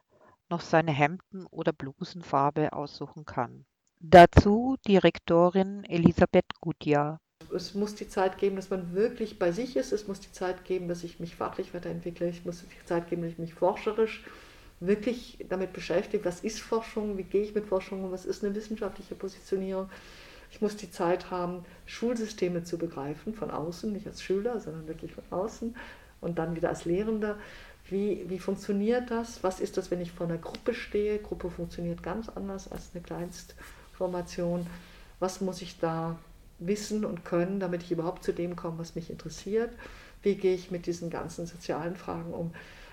noch 0.51 0.61
seine 0.61 0.93
Hemden- 0.93 1.47
oder 1.47 1.73
Blusenfarbe 1.73 2.73
aussuchen 2.73 3.25
kann. 3.25 3.67
Dazu 4.01 4.77
die 4.87 4.97
Rektorin 4.97 5.85
Elisabeth 5.85 6.47
Gutjahr. 6.61 7.21
Es 7.55 7.75
muss 7.75 7.95
die 7.95 8.09
Zeit 8.09 8.39
geben, 8.39 8.57
dass 8.57 8.71
man 8.71 8.95
wirklich 8.95 9.39
bei 9.39 9.53
sich 9.53 9.77
ist. 9.77 9.93
Es 9.93 10.07
muss 10.07 10.21
die 10.21 10.33
Zeit 10.33 10.65
geben, 10.65 10.89
dass 10.89 11.05
ich 11.05 11.19
mich 11.19 11.37
fachlich 11.37 11.75
weiterentwickle. 11.75 12.29
Es 12.29 12.45
muss 12.45 12.63
die 12.63 12.87
Zeit 12.87 13.09
geben, 13.09 13.23
dass 13.23 13.33
ich 13.33 13.39
mich 13.39 13.55
forscherisch 13.55 14.25
wirklich 14.81 15.45
damit 15.49 15.73
beschäftigt, 15.73 16.25
was 16.25 16.41
ist 16.41 16.61
Forschung, 16.61 17.19
wie 17.19 17.25
gehe 17.25 17.43
ich 17.43 17.55
mit 17.55 17.67
Forschung 17.67 18.05
um, 18.05 18.13
was 18.13 18.25
ist 18.25 18.45
eine 18.45 18.55
wissenschaftliche 18.55 19.15
Positionierung. 19.15 19.89
Ich 20.51 20.61
muss 20.61 20.77
die 20.77 20.91
Zeit 20.91 21.31
haben, 21.31 21.65
Schulsysteme 21.87 22.65
zu 22.65 22.79
begreifen, 22.79 23.35
von 23.35 23.51
außen, 23.51 23.93
nicht 23.93 24.07
als 24.07 24.23
Schüler, 24.23 24.61
sondern 24.61 24.89
wirklich 24.89 25.13
von 25.13 25.25
außen 25.31 25.77
und 26.21 26.39
dann 26.39 26.57
wieder 26.57 26.69
als 26.69 26.85
Lehrender. 26.85 27.37
Wie, 27.91 28.25
wie 28.29 28.39
funktioniert 28.39 29.11
das? 29.11 29.43
Was 29.43 29.61
ist 29.61 29.77
das, 29.77 29.91
wenn 29.91 30.01
ich 30.01 30.13
vor 30.13 30.27
einer 30.27 30.39
Gruppe 30.39 30.75
stehe? 30.75 31.19
Gruppe 31.19 31.51
funktioniert 31.51 32.03
ganz 32.03 32.29
anders 32.29 32.71
als 32.71 32.91
eine 32.95 33.03
Kleinstformation. 33.03 34.67
Was 35.21 35.41
muss 35.41 35.63
ich 35.63 35.79
da 35.79 36.19
wissen 36.59 37.05
und 37.05 37.25
können, 37.25 37.61
damit 37.61 37.83
ich 37.83 37.93
überhaupt 37.93 38.25
zu 38.25 38.33
dem 38.33 38.57
komme, 38.57 38.79
was 38.79 38.95
mich 38.95 39.11
interessiert? 39.11 39.71
Wie 40.23 40.35
gehe 40.35 40.55
ich 40.55 40.71
mit 40.71 40.87
diesen 40.87 41.11
ganzen 41.11 41.47
sozialen 41.47 41.97
Fragen 41.97 42.33
um? 42.33 42.53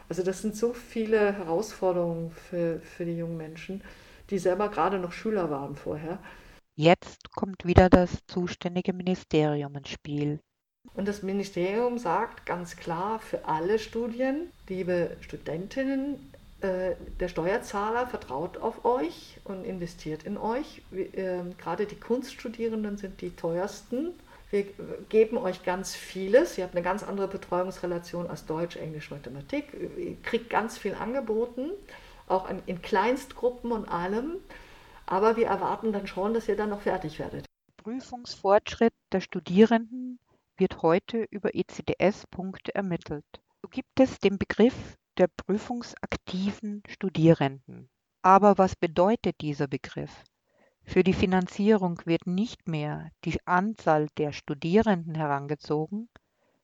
Also 0.09 0.23
das 0.23 0.41
sind 0.41 0.55
so 0.55 0.73
viele 0.73 1.33
Herausforderungen 1.33 2.31
für, 2.31 2.79
für 2.81 3.05
die 3.05 3.17
jungen 3.17 3.37
Menschen, 3.37 3.83
die 4.29 4.39
selber 4.39 4.69
gerade 4.69 4.99
noch 4.99 5.11
Schüler 5.11 5.49
waren 5.49 5.75
vorher. 5.75 6.19
Jetzt 6.75 7.31
kommt 7.31 7.65
wieder 7.65 7.89
das 7.89 8.19
zuständige 8.27 8.93
Ministerium 8.93 9.75
ins 9.75 9.89
Spiel. 9.89 10.39
Und 10.93 11.07
das 11.07 11.23
Ministerium 11.23 11.97
sagt 11.97 12.45
ganz 12.45 12.75
klar 12.75 13.19
für 13.19 13.45
alle 13.45 13.79
Studien, 13.79 14.51
liebe 14.67 15.17
Studentinnen, 15.21 16.31
äh, 16.61 16.95
der 17.19 17.27
Steuerzahler 17.27 18.07
vertraut 18.07 18.57
auf 18.57 18.85
euch 18.85 19.39
und 19.43 19.65
investiert 19.65 20.23
in 20.23 20.37
euch. 20.37 20.81
Äh, 20.91 21.39
gerade 21.57 21.85
die 21.85 21.99
Kunststudierenden 21.99 22.97
sind 22.97 23.21
die 23.21 23.31
teuersten 23.31 24.13
Wir 24.51 24.65
geben 25.10 25.38
euch 25.38 25.63
ganz 25.63 25.95
vieles. 25.95 26.58
Ihr 26.58 26.63
habt 26.63 26.75
eine 26.75 26.84
ganz 26.84 27.03
andere 27.03 27.27
Betreuungsrelation 27.27 28.27
als 28.27 28.45
Deutsch, 28.45 28.75
Englisch, 28.75 29.12
Mathematik. 29.12 29.73
Ihr 29.97 30.21
kriegt 30.21 30.49
ganz 30.49 30.77
viel 30.77 30.93
angeboten, 30.93 31.71
auch 32.27 32.47
in 32.65 32.81
Kleinstgruppen 32.81 33.71
und 33.71 33.89
allem. 33.89 34.38
Aber 35.05 35.36
wir 35.36 35.47
erwarten 35.47 35.91
dann 35.93 36.08
schon, 36.08 36.34
dass 36.34 36.47
ihr 36.47 36.55
dann 36.55 36.69
noch 36.69 36.81
fertig 36.81 37.19
werdet. 37.19 37.45
Prüfungsfortschritt 37.77 38.93
der 39.12 39.21
Studierenden 39.21 40.19
wird 40.58 40.81
heute 40.81 41.27
über 41.29 41.53
ECTS-Punkte 41.53 42.73
ermittelt. 42.73 43.25
So 43.62 43.69
gibt 43.69 43.99
es 43.99 44.19
den 44.19 44.38
Begriff 44.38 44.97
der 45.17 45.27
prüfungsaktiven 45.27 46.81
Studierenden. 46.88 47.89
Aber 48.21 48.58
was 48.58 48.75
bedeutet 48.75 49.41
dieser 49.41 49.67
Begriff? 49.67 50.23
Für 50.85 51.03
die 51.03 51.13
Finanzierung 51.13 51.99
wird 52.05 52.27
nicht 52.27 52.67
mehr 52.67 53.11
die 53.25 53.37
Anzahl 53.45 54.07
der 54.17 54.31
Studierenden 54.31 55.15
herangezogen, 55.15 56.09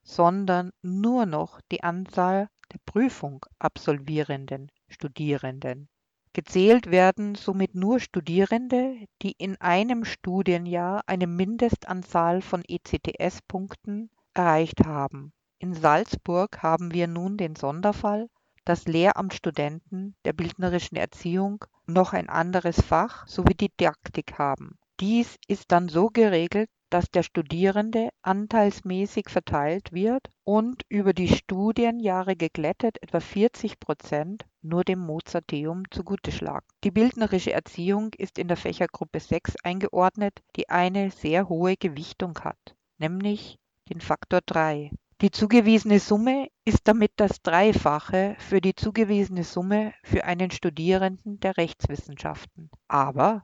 sondern 0.03 0.71
nur 0.81 1.25
noch 1.25 1.59
die 1.71 1.83
Anzahl 1.83 2.47
der 2.71 2.79
Prüfung 2.85 3.45
absolvierenden 3.59 4.71
Studierenden. 4.87 5.89
Gezählt 6.33 6.89
werden 6.89 7.35
somit 7.35 7.75
nur 7.75 7.99
Studierende, 7.99 8.95
die 9.21 9.33
in 9.37 9.59
einem 9.59 10.05
Studienjahr 10.05 11.01
eine 11.07 11.27
Mindestanzahl 11.27 12.41
von 12.41 12.63
ECTS-Punkten 12.65 14.09
erreicht 14.33 14.85
haben. 14.85 15.33
In 15.59 15.73
Salzburg 15.73 16.63
haben 16.63 16.93
wir 16.93 17.07
nun 17.07 17.35
den 17.35 17.57
Sonderfall, 17.57 18.29
dass 18.71 18.85
Lehramtsstudenten 18.85 20.15
der 20.23 20.31
bildnerischen 20.31 20.95
Erziehung 20.95 21.65
noch 21.87 22.13
ein 22.13 22.29
anderes 22.29 22.81
Fach 22.81 23.27
sowie 23.27 23.53
Didaktik 23.53 24.39
haben. 24.39 24.77
Dies 25.01 25.35
ist 25.45 25.73
dann 25.73 25.89
so 25.89 26.07
geregelt, 26.07 26.69
dass 26.89 27.11
der 27.11 27.23
Studierende 27.23 28.11
anteilsmäßig 28.21 29.27
verteilt 29.27 29.91
wird 29.91 30.29
und 30.45 30.83
über 30.87 31.11
die 31.11 31.27
Studienjahre 31.27 32.37
geglättet 32.37 32.95
etwa 33.01 33.19
40 33.19 33.77
Prozent 33.77 34.45
nur 34.61 34.85
dem 34.85 34.99
Mozarteum 34.99 35.83
zugute 35.91 36.31
schlagen. 36.31 36.65
Die 36.85 36.91
bildnerische 36.91 37.51
Erziehung 37.51 38.11
ist 38.17 38.37
in 38.37 38.47
der 38.47 38.55
Fächergruppe 38.55 39.19
6 39.19 39.57
eingeordnet, 39.65 40.39
die 40.55 40.69
eine 40.69 41.11
sehr 41.11 41.49
hohe 41.49 41.75
Gewichtung 41.75 42.39
hat, 42.39 42.77
nämlich 42.99 43.59
den 43.89 43.99
Faktor 43.99 44.39
3. 44.45 44.91
Die 45.21 45.31
zugewiesene 45.31 45.99
Summe 45.99 46.49
ist 46.65 46.87
damit 46.87 47.11
das 47.17 47.41
Dreifache 47.41 48.35
für 48.39 48.59
die 48.59 48.73
zugewiesene 48.73 49.43
Summe 49.43 49.93
für 50.03 50.23
einen 50.23 50.49
Studierenden 50.49 51.39
der 51.39 51.57
Rechtswissenschaften. 51.57 52.71
Aber 52.87 53.43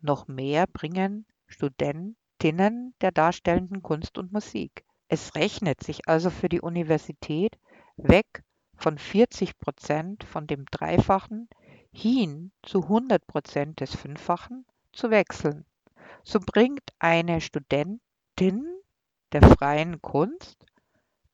noch 0.00 0.26
mehr 0.26 0.66
bringen 0.66 1.26
Studenten 1.46 2.16
Artistinnen 2.38 2.94
der 3.00 3.12
darstellenden 3.12 3.82
Kunst 3.82 4.18
und 4.18 4.30
Musik. 4.30 4.84
Es 5.08 5.34
rechnet 5.36 5.82
sich 5.82 6.06
also 6.06 6.28
für 6.28 6.50
die 6.50 6.60
Universität 6.60 7.58
weg 7.96 8.44
von 8.76 8.98
40 8.98 9.58
Prozent 9.58 10.22
von 10.22 10.46
dem 10.46 10.66
Dreifachen 10.66 11.48
hin 11.92 12.52
zu 12.62 12.82
100 12.82 13.26
Prozent 13.26 13.80
des 13.80 13.96
Fünffachen 13.96 14.66
zu 14.92 15.10
wechseln. 15.10 15.64
So 16.24 16.38
bringt 16.38 16.92
eine 16.98 17.40
Studentin 17.40 18.68
der 19.32 19.42
freien 19.42 20.02
Kunst 20.02 20.66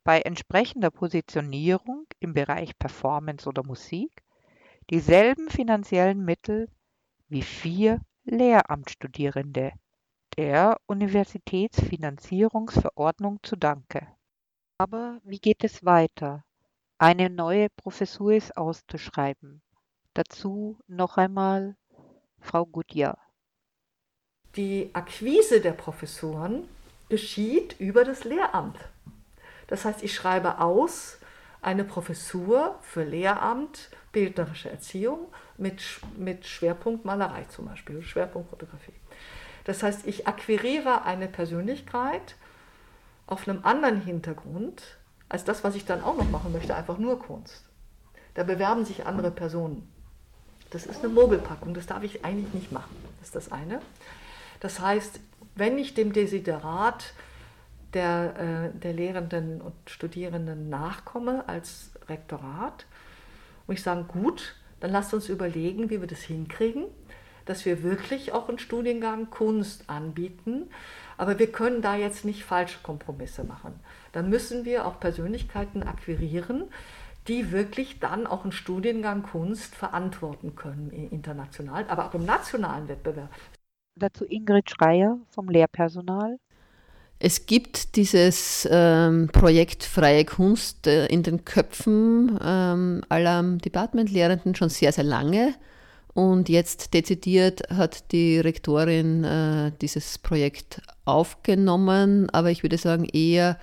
bei 0.04 0.20
entsprechender 0.20 0.90
Positionierung 0.90 2.06
im 2.20 2.34
Bereich 2.34 2.78
Performance 2.78 3.48
oder 3.48 3.64
Musik 3.64 4.22
dieselben 4.90 5.48
finanziellen 5.48 6.22
Mittel 6.24 6.68
wie 7.28 7.42
vier 7.42 8.00
Lehramtsstudierende 8.24 9.72
der 10.36 10.76
Universitätsfinanzierungsverordnung 10.86 13.38
zu 13.42 13.56
Danke. 13.56 14.06
Aber 14.78 15.20
wie 15.24 15.38
geht 15.38 15.64
es 15.64 15.84
weiter? 15.84 16.44
Eine 16.98 17.30
neue 17.30 17.68
Professur 17.70 18.32
ist 18.32 18.56
auszuschreiben. 18.56 19.62
Dazu 20.14 20.78
noch 20.86 21.16
einmal 21.16 21.76
Frau 22.40 22.66
Gutjahr. 22.66 23.18
Die 24.56 24.90
Akquise 24.92 25.60
der 25.60 25.72
Professuren 25.72 26.68
geschieht 27.08 27.80
über 27.80 28.04
das 28.04 28.24
Lehramt. 28.24 28.78
Das 29.66 29.84
heißt, 29.84 30.02
ich 30.02 30.14
schreibe 30.14 30.60
aus 30.60 31.18
eine 31.60 31.84
Professur 31.84 32.78
für 32.82 33.04
Lehramt, 33.04 33.90
bildnerische 34.10 34.70
Erziehung 34.70 35.32
mit, 35.56 35.82
mit 36.16 36.46
Schwerpunkt 36.46 37.04
Malerei 37.04 37.44
zum 37.44 37.66
Beispiel, 37.66 38.02
Schwerpunkt 38.02 38.50
Fotografie. 38.50 38.92
Das 39.64 39.82
heißt, 39.82 40.06
ich 40.06 40.26
akquiriere 40.26 41.04
eine 41.04 41.28
Persönlichkeit 41.28 42.34
auf 43.26 43.48
einem 43.48 43.64
anderen 43.64 44.00
Hintergrund 44.00 44.98
als 45.28 45.44
das, 45.44 45.64
was 45.64 45.76
ich 45.76 45.86
dann 45.86 46.02
auch 46.02 46.16
noch 46.16 46.28
machen 46.28 46.52
möchte, 46.52 46.74
einfach 46.74 46.98
nur 46.98 47.18
Kunst. 47.18 47.64
Da 48.34 48.42
bewerben 48.42 48.84
sich 48.84 49.06
andere 49.06 49.30
Personen. 49.30 49.88
Das 50.70 50.84
ist 50.84 51.02
eine 51.02 51.12
Mogelpackung, 51.12 51.74
das 51.74 51.86
darf 51.86 52.02
ich 52.02 52.24
eigentlich 52.24 52.52
nicht 52.52 52.72
machen. 52.72 52.94
Das 53.18 53.28
ist 53.28 53.36
das 53.36 53.52
eine. 53.52 53.80
Das 54.60 54.80
heißt, 54.80 55.20
wenn 55.54 55.78
ich 55.78 55.94
dem 55.94 56.12
Desiderat 56.12 57.14
der, 57.94 58.70
äh, 58.74 58.78
der 58.78 58.92
Lehrenden 58.92 59.60
und 59.60 59.74
Studierenden 59.86 60.68
nachkomme 60.68 61.48
als 61.48 61.92
Rektorat, 62.08 62.86
muss 63.66 63.78
ich 63.78 63.82
sagen, 63.82 64.06
gut, 64.08 64.56
dann 64.80 64.90
lasst 64.90 65.14
uns 65.14 65.28
überlegen, 65.28 65.90
wie 65.90 66.00
wir 66.00 66.08
das 66.08 66.22
hinkriegen 66.22 66.86
dass 67.44 67.64
wir 67.64 67.82
wirklich 67.82 68.32
auch 68.32 68.48
einen 68.48 68.58
Studiengang 68.58 69.30
Kunst 69.30 69.88
anbieten. 69.88 70.70
Aber 71.16 71.38
wir 71.38 71.50
können 71.50 71.82
da 71.82 71.96
jetzt 71.96 72.24
nicht 72.24 72.44
falsche 72.44 72.78
Kompromisse 72.82 73.44
machen. 73.44 73.78
Da 74.12 74.22
müssen 74.22 74.64
wir 74.64 74.86
auch 74.86 74.98
Persönlichkeiten 75.00 75.82
akquirieren, 75.82 76.64
die 77.28 77.52
wirklich 77.52 78.00
dann 78.00 78.26
auch 78.26 78.42
einen 78.42 78.52
Studiengang 78.52 79.22
Kunst 79.22 79.74
verantworten 79.74 80.56
können 80.56 80.90
international, 80.90 81.86
aber 81.88 82.06
auch 82.06 82.14
im 82.14 82.24
nationalen 82.24 82.88
Wettbewerb. 82.88 83.30
Dazu 83.94 84.24
Ingrid 84.24 84.70
Schreier 84.70 85.18
vom 85.30 85.48
Lehrpersonal. 85.48 86.38
Es 87.24 87.46
gibt 87.46 87.94
dieses 87.94 88.68
ähm, 88.68 89.28
Projekt 89.32 89.84
Freie 89.84 90.24
Kunst 90.24 90.88
äh, 90.88 91.06
in 91.06 91.22
den 91.22 91.44
Köpfen 91.44 92.36
ähm, 92.44 93.02
aller 93.08 93.40
Departmentlehrenden 93.64 94.56
schon 94.56 94.70
sehr, 94.70 94.90
sehr 94.90 95.04
lange. 95.04 95.54
Und 96.14 96.48
jetzt 96.48 96.94
dezidiert 96.94 97.62
hat 97.70 98.10
die 98.10 98.40
Rektorin 98.40 99.22
äh, 99.22 99.70
dieses 99.80 100.18
Projekt 100.18 100.82
aufgenommen, 101.04 102.28
aber 102.30 102.50
ich 102.50 102.64
würde 102.64 102.76
sagen 102.76 103.04
eher 103.04 103.56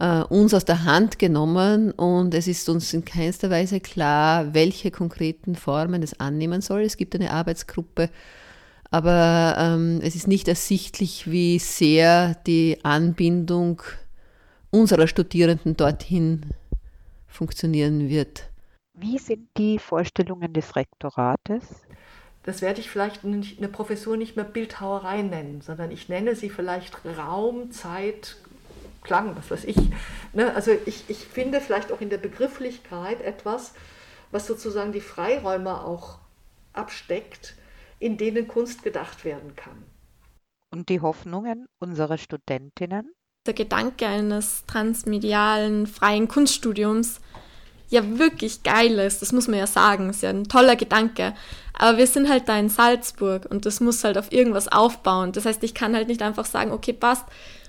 äh, 0.00 0.22
uns 0.22 0.54
aus 0.54 0.64
der 0.64 0.84
Hand 0.84 1.18
genommen 1.18 1.90
und 1.90 2.32
es 2.32 2.48
ist 2.48 2.66
uns 2.70 2.94
in 2.94 3.04
keinster 3.04 3.50
Weise 3.50 3.80
klar, 3.80 4.54
welche 4.54 4.90
konkreten 4.90 5.54
Formen 5.54 6.02
es 6.02 6.18
annehmen 6.18 6.62
soll. 6.62 6.80
Es 6.80 6.96
gibt 6.96 7.14
eine 7.14 7.30
Arbeitsgruppe, 7.30 8.08
aber 8.90 9.56
ähm, 9.58 10.00
es 10.02 10.14
ist 10.14 10.28
nicht 10.28 10.48
ersichtlich, 10.48 11.30
wie 11.30 11.58
sehr 11.58 12.34
die 12.46 12.78
Anbindung 12.82 13.82
unserer 14.70 15.06
Studierenden 15.06 15.76
dorthin 15.76 16.46
funktionieren 17.26 18.08
wird. 18.08 18.50
Wie 18.94 19.18
sind 19.18 19.48
die 19.58 19.78
Vorstellungen 19.78 20.52
des 20.52 20.74
Rektorates? 20.74 21.64
Das 22.44 22.62
werde 22.62 22.80
ich 22.80 22.88
vielleicht 22.88 23.24
nicht, 23.24 23.58
eine 23.58 23.68
Professur 23.68 24.16
nicht 24.16 24.36
mehr 24.36 24.44
Bildhauerei 24.44 25.22
nennen, 25.22 25.60
sondern 25.60 25.90
ich 25.90 26.08
nenne 26.08 26.36
sie 26.36 26.48
vielleicht 26.48 27.04
Raum, 27.04 27.72
Zeit, 27.72 28.36
Klang, 29.02 29.36
was 29.36 29.50
weiß 29.50 29.64
ich. 29.64 29.76
Ne? 30.32 30.54
Also 30.54 30.72
ich, 30.86 31.04
ich 31.08 31.18
finde 31.18 31.60
vielleicht 31.60 31.92
auch 31.92 32.00
in 32.00 32.10
der 32.10 32.18
Begrifflichkeit 32.18 33.20
etwas, 33.20 33.74
was 34.30 34.46
sozusagen 34.46 34.92
die 34.92 35.00
Freiräume 35.00 35.82
auch 35.82 36.18
absteckt, 36.72 37.54
in 37.98 38.16
denen 38.16 38.48
Kunst 38.48 38.82
gedacht 38.82 39.24
werden 39.24 39.56
kann. 39.56 39.84
Und 40.72 40.88
die 40.88 41.00
Hoffnungen 41.00 41.66
unserer 41.78 42.18
Studentinnen? 42.18 43.12
Der 43.46 43.54
Gedanke 43.54 44.06
eines 44.06 44.64
transmedialen 44.66 45.86
freien 45.86 46.28
Kunststudiums 46.28 47.20
ja 47.88 48.18
wirklich 48.18 48.62
geil 48.62 48.98
ist. 48.98 49.22
Das 49.22 49.32
muss 49.32 49.48
man 49.48 49.58
ja 49.58 49.66
sagen. 49.66 50.10
Ist 50.10 50.22
ja 50.22 50.30
ein 50.30 50.44
toller 50.44 50.76
Gedanke. 50.76 51.34
Aber 51.72 51.98
wir 51.98 52.06
sind 52.06 52.28
halt 52.28 52.48
da 52.48 52.58
in 52.58 52.68
Salzburg 52.68 53.46
und 53.48 53.66
das 53.66 53.80
muss 53.80 54.02
halt 54.04 54.18
auf 54.18 54.32
irgendwas 54.32 54.68
aufbauen. 54.68 55.32
Das 55.32 55.46
heißt, 55.46 55.62
ich 55.62 55.74
kann 55.74 55.94
halt 55.94 56.08
nicht 56.08 56.22
einfach 56.22 56.46
sagen, 56.46 56.72
okay, 56.72 56.92
passt. 56.92 57.24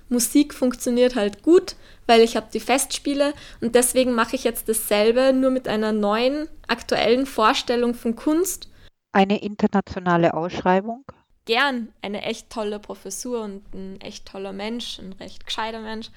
Musik 0.09 0.53
funktioniert 0.53 1.15
halt 1.15 1.43
gut, 1.43 1.75
weil 2.05 2.21
ich 2.21 2.37
habe 2.37 2.47
die 2.53 2.61
Festspiele 2.61 3.33
und 3.59 3.75
deswegen 3.75 4.13
mache 4.13 4.37
ich 4.37 4.45
jetzt 4.45 4.69
dasselbe, 4.69 5.33
nur 5.33 5.51
mit 5.51 5.67
einer 5.67 5.91
neuen, 5.91 6.47
aktuellen 6.67 7.25
Vorstellung 7.25 7.93
von 7.93 8.15
Kunst. 8.15 8.69
Eine 9.17 9.41
internationale 9.41 10.35
Ausschreibung? 10.35 11.03
Gern 11.45 11.91
eine 12.03 12.21
echt 12.21 12.51
tolle 12.51 12.77
Professur 12.77 13.43
und 13.43 13.63
ein 13.73 13.99
echt 13.99 14.27
toller 14.27 14.53
Mensch, 14.53 14.99
ein 14.99 15.11
recht 15.13 15.43
gescheiter 15.43 15.81
Mensch. 15.81 16.11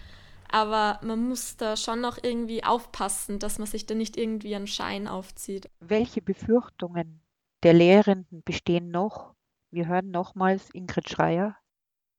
Aber 0.51 1.01
man 1.03 1.27
muss 1.27 1.57
da 1.57 1.79
schon 1.79 2.03
noch 2.03 2.19
irgendwie 2.23 2.63
aufpassen, 2.63 3.39
dass 3.39 3.57
man 3.57 3.67
sich 3.67 3.87
da 3.87 3.95
nicht 3.95 4.19
irgendwie 4.19 4.55
einen 4.55 4.67
Schein 4.67 5.09
aufzieht. 5.09 5.71
Welche 5.81 6.21
Befürchtungen 6.21 7.23
der 7.63 7.73
Lehrenden 7.73 8.43
bestehen 8.45 8.91
noch? 8.91 9.33
Wir 9.71 9.87
hören 9.87 10.11
nochmals 10.11 10.69
Ingrid 10.75 11.09
Schreier. 11.09 11.57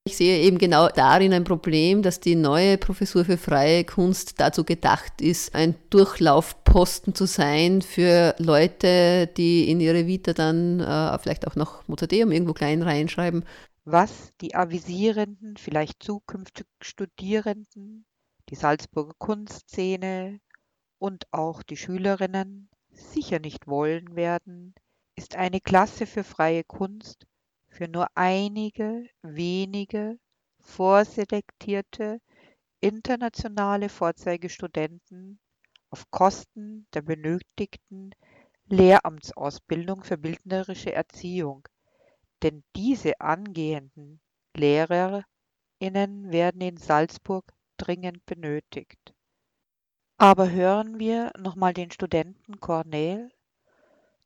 Ich 0.04 0.18
sehe 0.18 0.40
eben 0.40 0.58
genau 0.58 0.88
darin 0.88 1.32
ein 1.32 1.44
Problem, 1.44 2.02
dass 2.02 2.20
die 2.20 2.34
neue 2.34 2.80
Professur 2.80 3.24
für 3.24 3.38
freie 3.38 3.84
Kunst 3.86 4.40
dazu 4.40 4.64
gedacht 4.64 5.22
ist, 5.22 5.54
ein 5.54 5.76
Durchlaufposten 5.92 7.14
zu 7.14 7.28
sein 7.28 7.84
für 7.84 8.34
Leute, 8.40 9.28
die 9.38 9.70
in 9.70 9.80
ihre 9.80 10.08
Vita 10.08 10.34
dann 10.34 10.80
äh, 10.80 11.20
vielleicht 11.20 11.46
auch 11.46 11.56
noch 11.56 11.88
Mozarteum 11.88 12.32
irgendwo 12.32 12.54
klein 12.54 12.82
reinschreiben. 12.82 13.46
Was 13.86 14.34
die 14.42 14.56
avisierenden, 14.56 15.58
vielleicht 15.58 16.02
zukünftig 16.02 16.66
Studierenden, 16.82 18.06
die 18.50 18.56
Salzburger 18.56 19.14
Kunstszene 19.20 20.40
und 20.98 21.32
auch 21.32 21.62
die 21.62 21.78
Schülerinnen 21.78 22.70
sicher 22.90 23.38
nicht 23.38 23.68
wollen 23.68 24.16
werden, 24.16 24.74
ist 25.16 25.36
eine 25.36 25.62
Klasse 25.62 26.08
für 26.08 26.24
freie 26.24 26.64
Kunst 26.64 27.28
für 27.72 27.88
nur 27.88 28.08
einige 28.16 29.08
wenige 29.22 30.20
vorselektierte 30.60 32.20
internationale 32.82 33.90
Vorzeigestudenten 33.90 35.40
auf 35.90 36.10
Kosten 36.12 36.86
der 36.94 37.02
benötigten 37.02 38.12
Lehramtsausbildung 38.68 40.04
für 40.04 40.18
bildnerische 40.18 40.94
Erziehung, 40.94 41.68
denn 42.44 42.64
diese 42.76 43.20
angehenden 43.20 44.22
LehrerInnen 44.56 45.26
werden 46.32 46.62
in 46.62 46.78
Salzburg 46.78 47.54
dringend 47.78 48.26
benötigt. 48.26 49.14
Aber 50.18 50.52
hören 50.52 51.00
wir 51.00 51.32
nochmal 51.38 51.74
den 51.74 51.90
Studenten 51.90 52.60
Cornel 52.60 53.32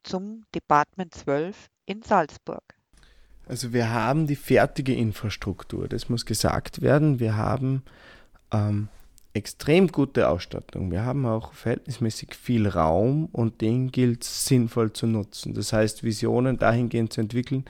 zum 0.03 0.45
Department 0.53 1.13
12 1.13 1.69
in 1.86 2.01
Salzburg. 2.01 2.74
Also 3.47 3.73
wir 3.73 3.91
haben 3.91 4.27
die 4.27 4.36
fertige 4.36 4.93
Infrastruktur, 4.93 5.88
das 5.88 6.10
muss 6.10 6.25
gesagt 6.25 6.81
werden. 6.81 7.19
Wir 7.19 7.38
haben 7.38 7.84
ähm, 8.51 8.88
extrem 9.34 9.89
gute 9.89 10.29
Ausstattung. 10.29 10.91
Wir 10.91 11.05
haben 11.05 11.25
auch 11.25 11.53
verhältnismäßig 11.53 12.36
viel 12.36 12.67
Raum 12.67 13.25
und 13.31 13.62
den 13.62 13.91
gilt 13.91 14.23
es 14.23 14.45
sinnvoll 14.45 14.93
zu 14.93 15.08
nutzen. 15.08 15.53
Das 15.53 15.73
heißt, 15.73 16.03
Visionen 16.03 16.58
dahingehend 16.58 17.13
zu 17.13 17.21
entwickeln, 17.21 17.65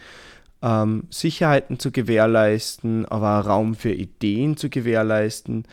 ähm, 0.62 1.04
Sicherheiten 1.10 1.80
zu 1.80 1.92
gewährleisten, 1.92 3.06
aber 3.06 3.40
auch 3.40 3.48
Raum 3.48 3.76
für 3.76 3.92
Ideen 3.92 4.58
zu 4.58 4.70
gewährleisten. 4.70 5.66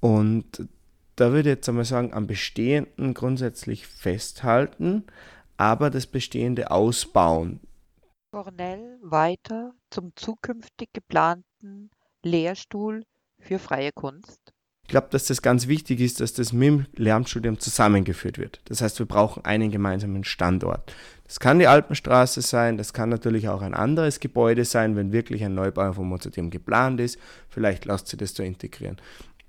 Und 0.00 0.68
da 1.16 1.32
würde 1.32 1.50
ich 1.50 1.56
jetzt 1.56 1.68
einmal 1.68 1.84
sagen, 1.84 2.12
am 2.12 2.26
Bestehenden 2.26 3.14
grundsätzlich 3.14 3.86
festhalten, 3.86 5.04
aber 5.56 5.90
das 5.90 6.06
Bestehende 6.06 6.70
ausbauen. 6.70 7.60
Cornell 8.30 8.98
weiter 9.00 9.72
zum 9.90 10.12
zukünftig 10.14 10.90
geplanten 10.92 11.90
Lehrstuhl 12.22 13.04
für 13.38 13.58
freie 13.58 13.90
Kunst? 13.92 14.52
Ich 14.82 14.90
glaube, 14.90 15.08
dass 15.10 15.26
das 15.26 15.42
ganz 15.42 15.66
wichtig 15.66 16.00
ist, 16.00 16.20
dass 16.20 16.32
das 16.32 16.52
mit 16.52 16.66
dem 16.66 16.86
Lehramtsstudium 16.94 17.58
zusammengeführt 17.58 18.38
wird. 18.38 18.60
Das 18.66 18.80
heißt, 18.80 18.98
wir 18.98 19.06
brauchen 19.06 19.44
einen 19.44 19.70
gemeinsamen 19.70 20.24
Standort. 20.24 20.94
Das 21.24 21.40
kann 21.40 21.58
die 21.58 21.66
Alpenstraße 21.66 22.40
sein, 22.40 22.78
das 22.78 22.94
kann 22.94 23.10
natürlich 23.10 23.48
auch 23.48 23.60
ein 23.60 23.74
anderes 23.74 24.18
Gebäude 24.18 24.64
sein, 24.64 24.96
wenn 24.96 25.12
wirklich 25.12 25.44
ein 25.44 25.54
Neubau 25.54 25.92
vom 25.92 26.08
Mozarteum 26.08 26.48
geplant 26.50 27.00
ist. 27.00 27.18
Vielleicht 27.50 27.84
lässt 27.84 28.08
sich 28.08 28.18
das 28.18 28.34
so 28.34 28.42
integrieren. 28.42 28.96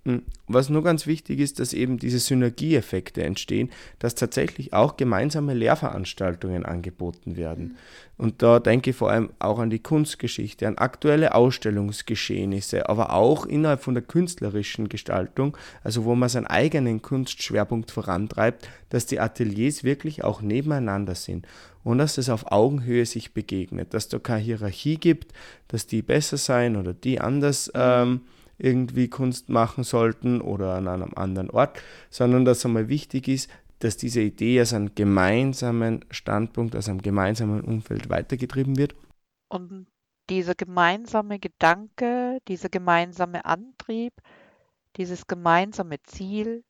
Hm, 0.06 0.24
was 0.48 0.70
nur 0.70 0.82
ganz 0.82 1.08
wichtig 1.08 1.40
ist, 1.40 1.60
dass 1.60 1.74
eben 1.74 1.98
diese 1.98 2.20
Synergieeffekte 2.20 3.22
entstehen, 3.22 3.70
dass 4.00 4.16
tatsächlich 4.16 4.72
auch 4.72 4.96
gemeinsame 4.96 5.54
Lehrveranstaltungen 5.54 6.66
angeboten 6.66 7.36
werden. 7.36 7.64
Mhm. 7.66 7.76
Und 8.18 8.42
da 8.42 8.60
denke 8.60 8.92
ich 8.92 8.96
vor 8.96 9.12
allem 9.12 9.32
auch 9.40 9.60
an 9.60 9.70
die 9.70 9.80
Kunstgeschichte, 9.80 10.68
an 10.68 10.78
aktuelle 10.78 11.36
Ausstellungsgeschehnisse, 11.36 12.88
aber 12.88 13.14
auch 13.14 13.46
innerhalb 13.46 13.82
von 13.82 13.94
der 13.94 14.04
künstlerischen 14.04 14.88
Gestaltung, 14.88 15.58
also 15.84 16.06
wo 16.06 16.16
man 16.16 16.30
seinen 16.30 16.48
eigenen 16.48 17.02
Kunstschwerpunkt 17.02 17.92
vorantreibt, 17.92 18.70
dass 18.90 19.06
die 19.06 19.20
Ateliers 19.20 19.84
wirklich 19.84 20.24
auch 20.24 20.42
nebeneinander 20.42 21.16
sind 21.16 21.46
und 21.84 21.98
dass 21.98 22.18
es 22.18 22.30
auf 22.30 22.52
Augenhöhe 22.52 23.06
sich 23.06 23.34
begegnet, 23.34 23.94
dass 23.94 24.08
da 24.08 24.18
keine 24.18 24.42
Hierarchie 24.42 24.98
gibt, 24.98 25.34
dass 25.68 25.88
die 25.88 26.02
besser 26.02 26.38
sein 26.38 26.78
oder 26.78 26.94
die 26.94 27.20
anders. 27.20 27.68
Mhm. 27.68 27.82
Ähm, 27.82 28.22
irgendwie 28.60 29.08
Kunst 29.08 29.50
machen 29.50 29.84
sollten 29.84 30.42
oder 30.42 30.76
an 30.76 30.88
einem 30.88 31.14
anderen 31.16 31.50
Ort, 31.50 31.82
sondern 32.10 32.46
dass 32.46 32.66
einmal 32.66 32.90
wichtig 32.90 33.28
ist, 33.28 33.50
dass 33.80 33.98
diese 33.98 34.22
Idee 34.22 34.62
aus 34.62 34.74
einem 34.74 34.94
gemeinsamen 34.94 36.06
Standpunkt, 36.12 36.76
aus 36.76 36.90
einem 36.90 37.02
gemeinsamen 37.02 37.62
Umfeld 37.62 38.10
weitergetrieben 38.10 38.78
wird. 38.78 38.94
Und 39.48 39.88
dieser 40.30 40.54
gemeinsame 40.54 41.40
Gedanke, 41.40 42.40
dieser 42.48 42.70
gemeinsame 42.70 43.46
Antrieb, 43.46 44.14
dieses 44.98 45.26
gemeinsame 45.28 46.02
Ziel 46.04 46.64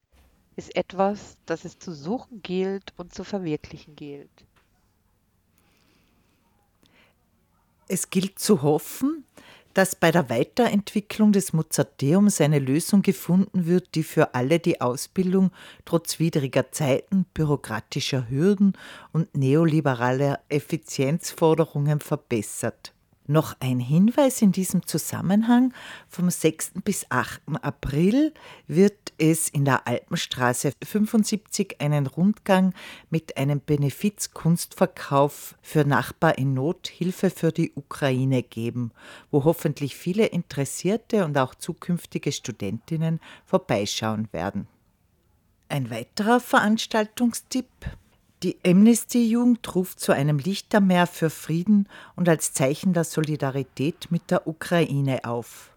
ist 0.55 0.75
etwas, 0.75 1.37
das 1.45 1.65
es 1.65 1.79
zu 1.79 1.93
suchen 1.93 2.41
gilt 2.41 2.93
und 2.97 3.13
zu 3.13 3.23
verwirklichen 3.23 3.95
gilt. 3.95 4.29
Es 7.87 8.09
gilt 8.09 8.37
zu 8.37 8.61
hoffen, 8.61 9.25
dass 9.73 9.95
bei 9.95 10.11
der 10.11 10.29
Weiterentwicklung 10.29 11.31
des 11.31 11.53
Mozarteums 11.53 12.41
eine 12.41 12.59
Lösung 12.59 13.01
gefunden 13.01 13.65
wird, 13.65 13.95
die 13.95 14.03
für 14.03 14.33
alle 14.35 14.59
die 14.59 14.81
Ausbildung 14.81 15.51
trotz 15.85 16.19
widriger 16.19 16.71
Zeiten, 16.71 17.25
bürokratischer 17.33 18.29
Hürden 18.29 18.73
und 19.11 19.35
neoliberaler 19.35 20.39
Effizienzforderungen 20.49 21.99
verbessert. 21.99 22.93
Noch 23.29 23.55
ein 23.59 23.79
Hinweis 23.79 24.41
in 24.41 24.51
diesem 24.51 24.87
Zusammenhang. 24.87 25.71
Vom 26.07 26.31
6. 26.31 26.71
bis 26.83 27.05
8. 27.11 27.41
April 27.61 28.33
wird 28.65 29.13
es 29.19 29.49
in 29.49 29.65
der 29.65 29.87
Alpenstraße 29.87 30.71
75 30.83 31.75
einen 31.79 32.07
Rundgang 32.07 32.73
mit 33.11 33.37
einem 33.37 33.59
Benefizkunstverkauf 33.59 35.53
für 35.61 35.85
Nachbar 35.85 36.39
in 36.39 36.55
Not, 36.55 36.87
Hilfe 36.87 37.29
für 37.29 37.51
die 37.51 37.71
Ukraine 37.75 38.41
geben, 38.41 38.89
wo 39.29 39.43
hoffentlich 39.43 39.95
viele 39.95 40.25
Interessierte 40.25 41.23
und 41.23 41.37
auch 41.37 41.53
zukünftige 41.53 42.31
Studentinnen 42.31 43.19
vorbeischauen 43.45 44.27
werden. 44.31 44.67
Ein 45.67 45.91
weiterer 45.91 46.39
Veranstaltungstipp 46.39 47.67
die 48.43 48.57
Amnesty-Jugend 48.65 49.75
ruft 49.75 49.99
zu 49.99 50.13
einem 50.13 50.37
Lichtermeer 50.37 51.07
für 51.07 51.29
Frieden 51.29 51.87
und 52.15 52.29
als 52.29 52.53
Zeichen 52.53 52.93
der 52.93 53.03
Solidarität 53.03 54.11
mit 54.11 54.31
der 54.31 54.47
Ukraine 54.47 55.25
auf. 55.25 55.71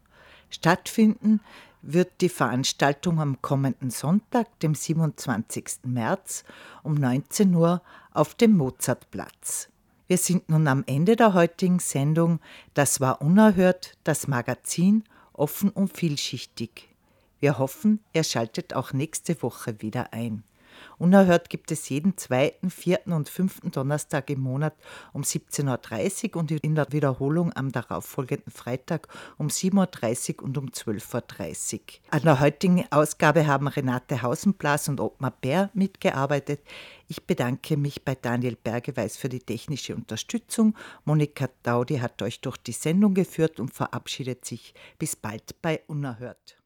Stattfinden 0.49 1.41
wird 1.83 2.21
die 2.21 2.29
Veranstaltung 2.29 3.21
am 3.21 3.43
kommenden 3.43 3.91
Sonntag, 3.91 4.47
dem 4.61 4.75
27. 4.75 5.81
März 5.85 6.45
um 6.85 6.95
19 6.95 7.53
Uhr 7.55 7.83
auf 8.13 8.35
dem 8.35 8.57
Mozartplatz. 8.57 9.69
Wir 10.07 10.19
sind 10.19 10.49
nun 10.49 10.69
am 10.69 10.85
Ende 10.87 11.17
der 11.17 11.35
heutigen 11.35 11.81
Sendung. 11.81 12.39
Das 12.75 13.01
war 13.01 13.23
unerhört, 13.23 13.97
das 14.05 14.29
Magazin 14.29 15.05
offen 15.33 15.71
und 15.71 15.97
vielschichtig. 15.97 16.89
Wir 17.41 17.59
hoffen, 17.59 17.99
ihr 18.13 18.23
schaltet 18.23 18.75
auch 18.75 18.93
nächste 18.93 19.43
Woche 19.43 19.81
wieder 19.81 20.13
ein. 20.13 20.45
Unerhört 20.99 21.51
gibt 21.51 21.71
es 21.71 21.89
jeden 21.89 22.17
zweiten, 22.17 22.71
vierten 22.71 23.13
und 23.13 23.29
fünften 23.29 23.71
Donnerstag 23.71 24.31
im 24.31 24.41
Monat 24.41 24.75
um 25.13 25.23
17.30 25.23 26.35
Uhr 26.35 26.41
und 26.41 26.51
in 26.51 26.75
der 26.75 26.93
Wiederholung 26.93 27.53
am 27.55 27.73
darauffolgenden 27.73 28.53
Freitag 28.53 29.09
um 29.39 29.49
7.30 29.49 30.39
Uhr 30.39 30.45
und 30.45 30.59
um 30.59 30.67
12.30 30.67 31.75
Uhr. 31.75 31.81
An 32.11 32.23
der 32.23 32.41
heutigen 32.41 32.85
Ausgabe 32.91 33.47
haben 33.47 33.69
Renate 33.69 34.23
Hausenblas 34.23 34.89
und 34.89 35.01
Ottmar 35.01 35.33
Bär 35.41 35.71
mitgearbeitet. 35.75 36.61
Ich 37.09 37.27
bedanke 37.27 37.77
mich 37.77 38.05
bei 38.05 38.15
Daniel 38.15 38.57
Bergeweis 38.57 39.17
für 39.17 39.29
die 39.29 39.41
technische 39.41 39.95
Unterstützung. 39.95 40.75
Monika 41.05 41.49
Daudi 41.63 41.99
hat 41.99 42.23
euch 42.23 42.41
durch 42.41 42.57
die 42.57 42.73
Sendung 42.73 43.15
geführt 43.15 43.61
und 43.61 43.75
verabschiedet 43.75 44.45
sich 44.45 44.75
bis 44.99 45.17
bald 45.17 45.61
bei 45.61 45.83
Unerhört. 45.87 46.62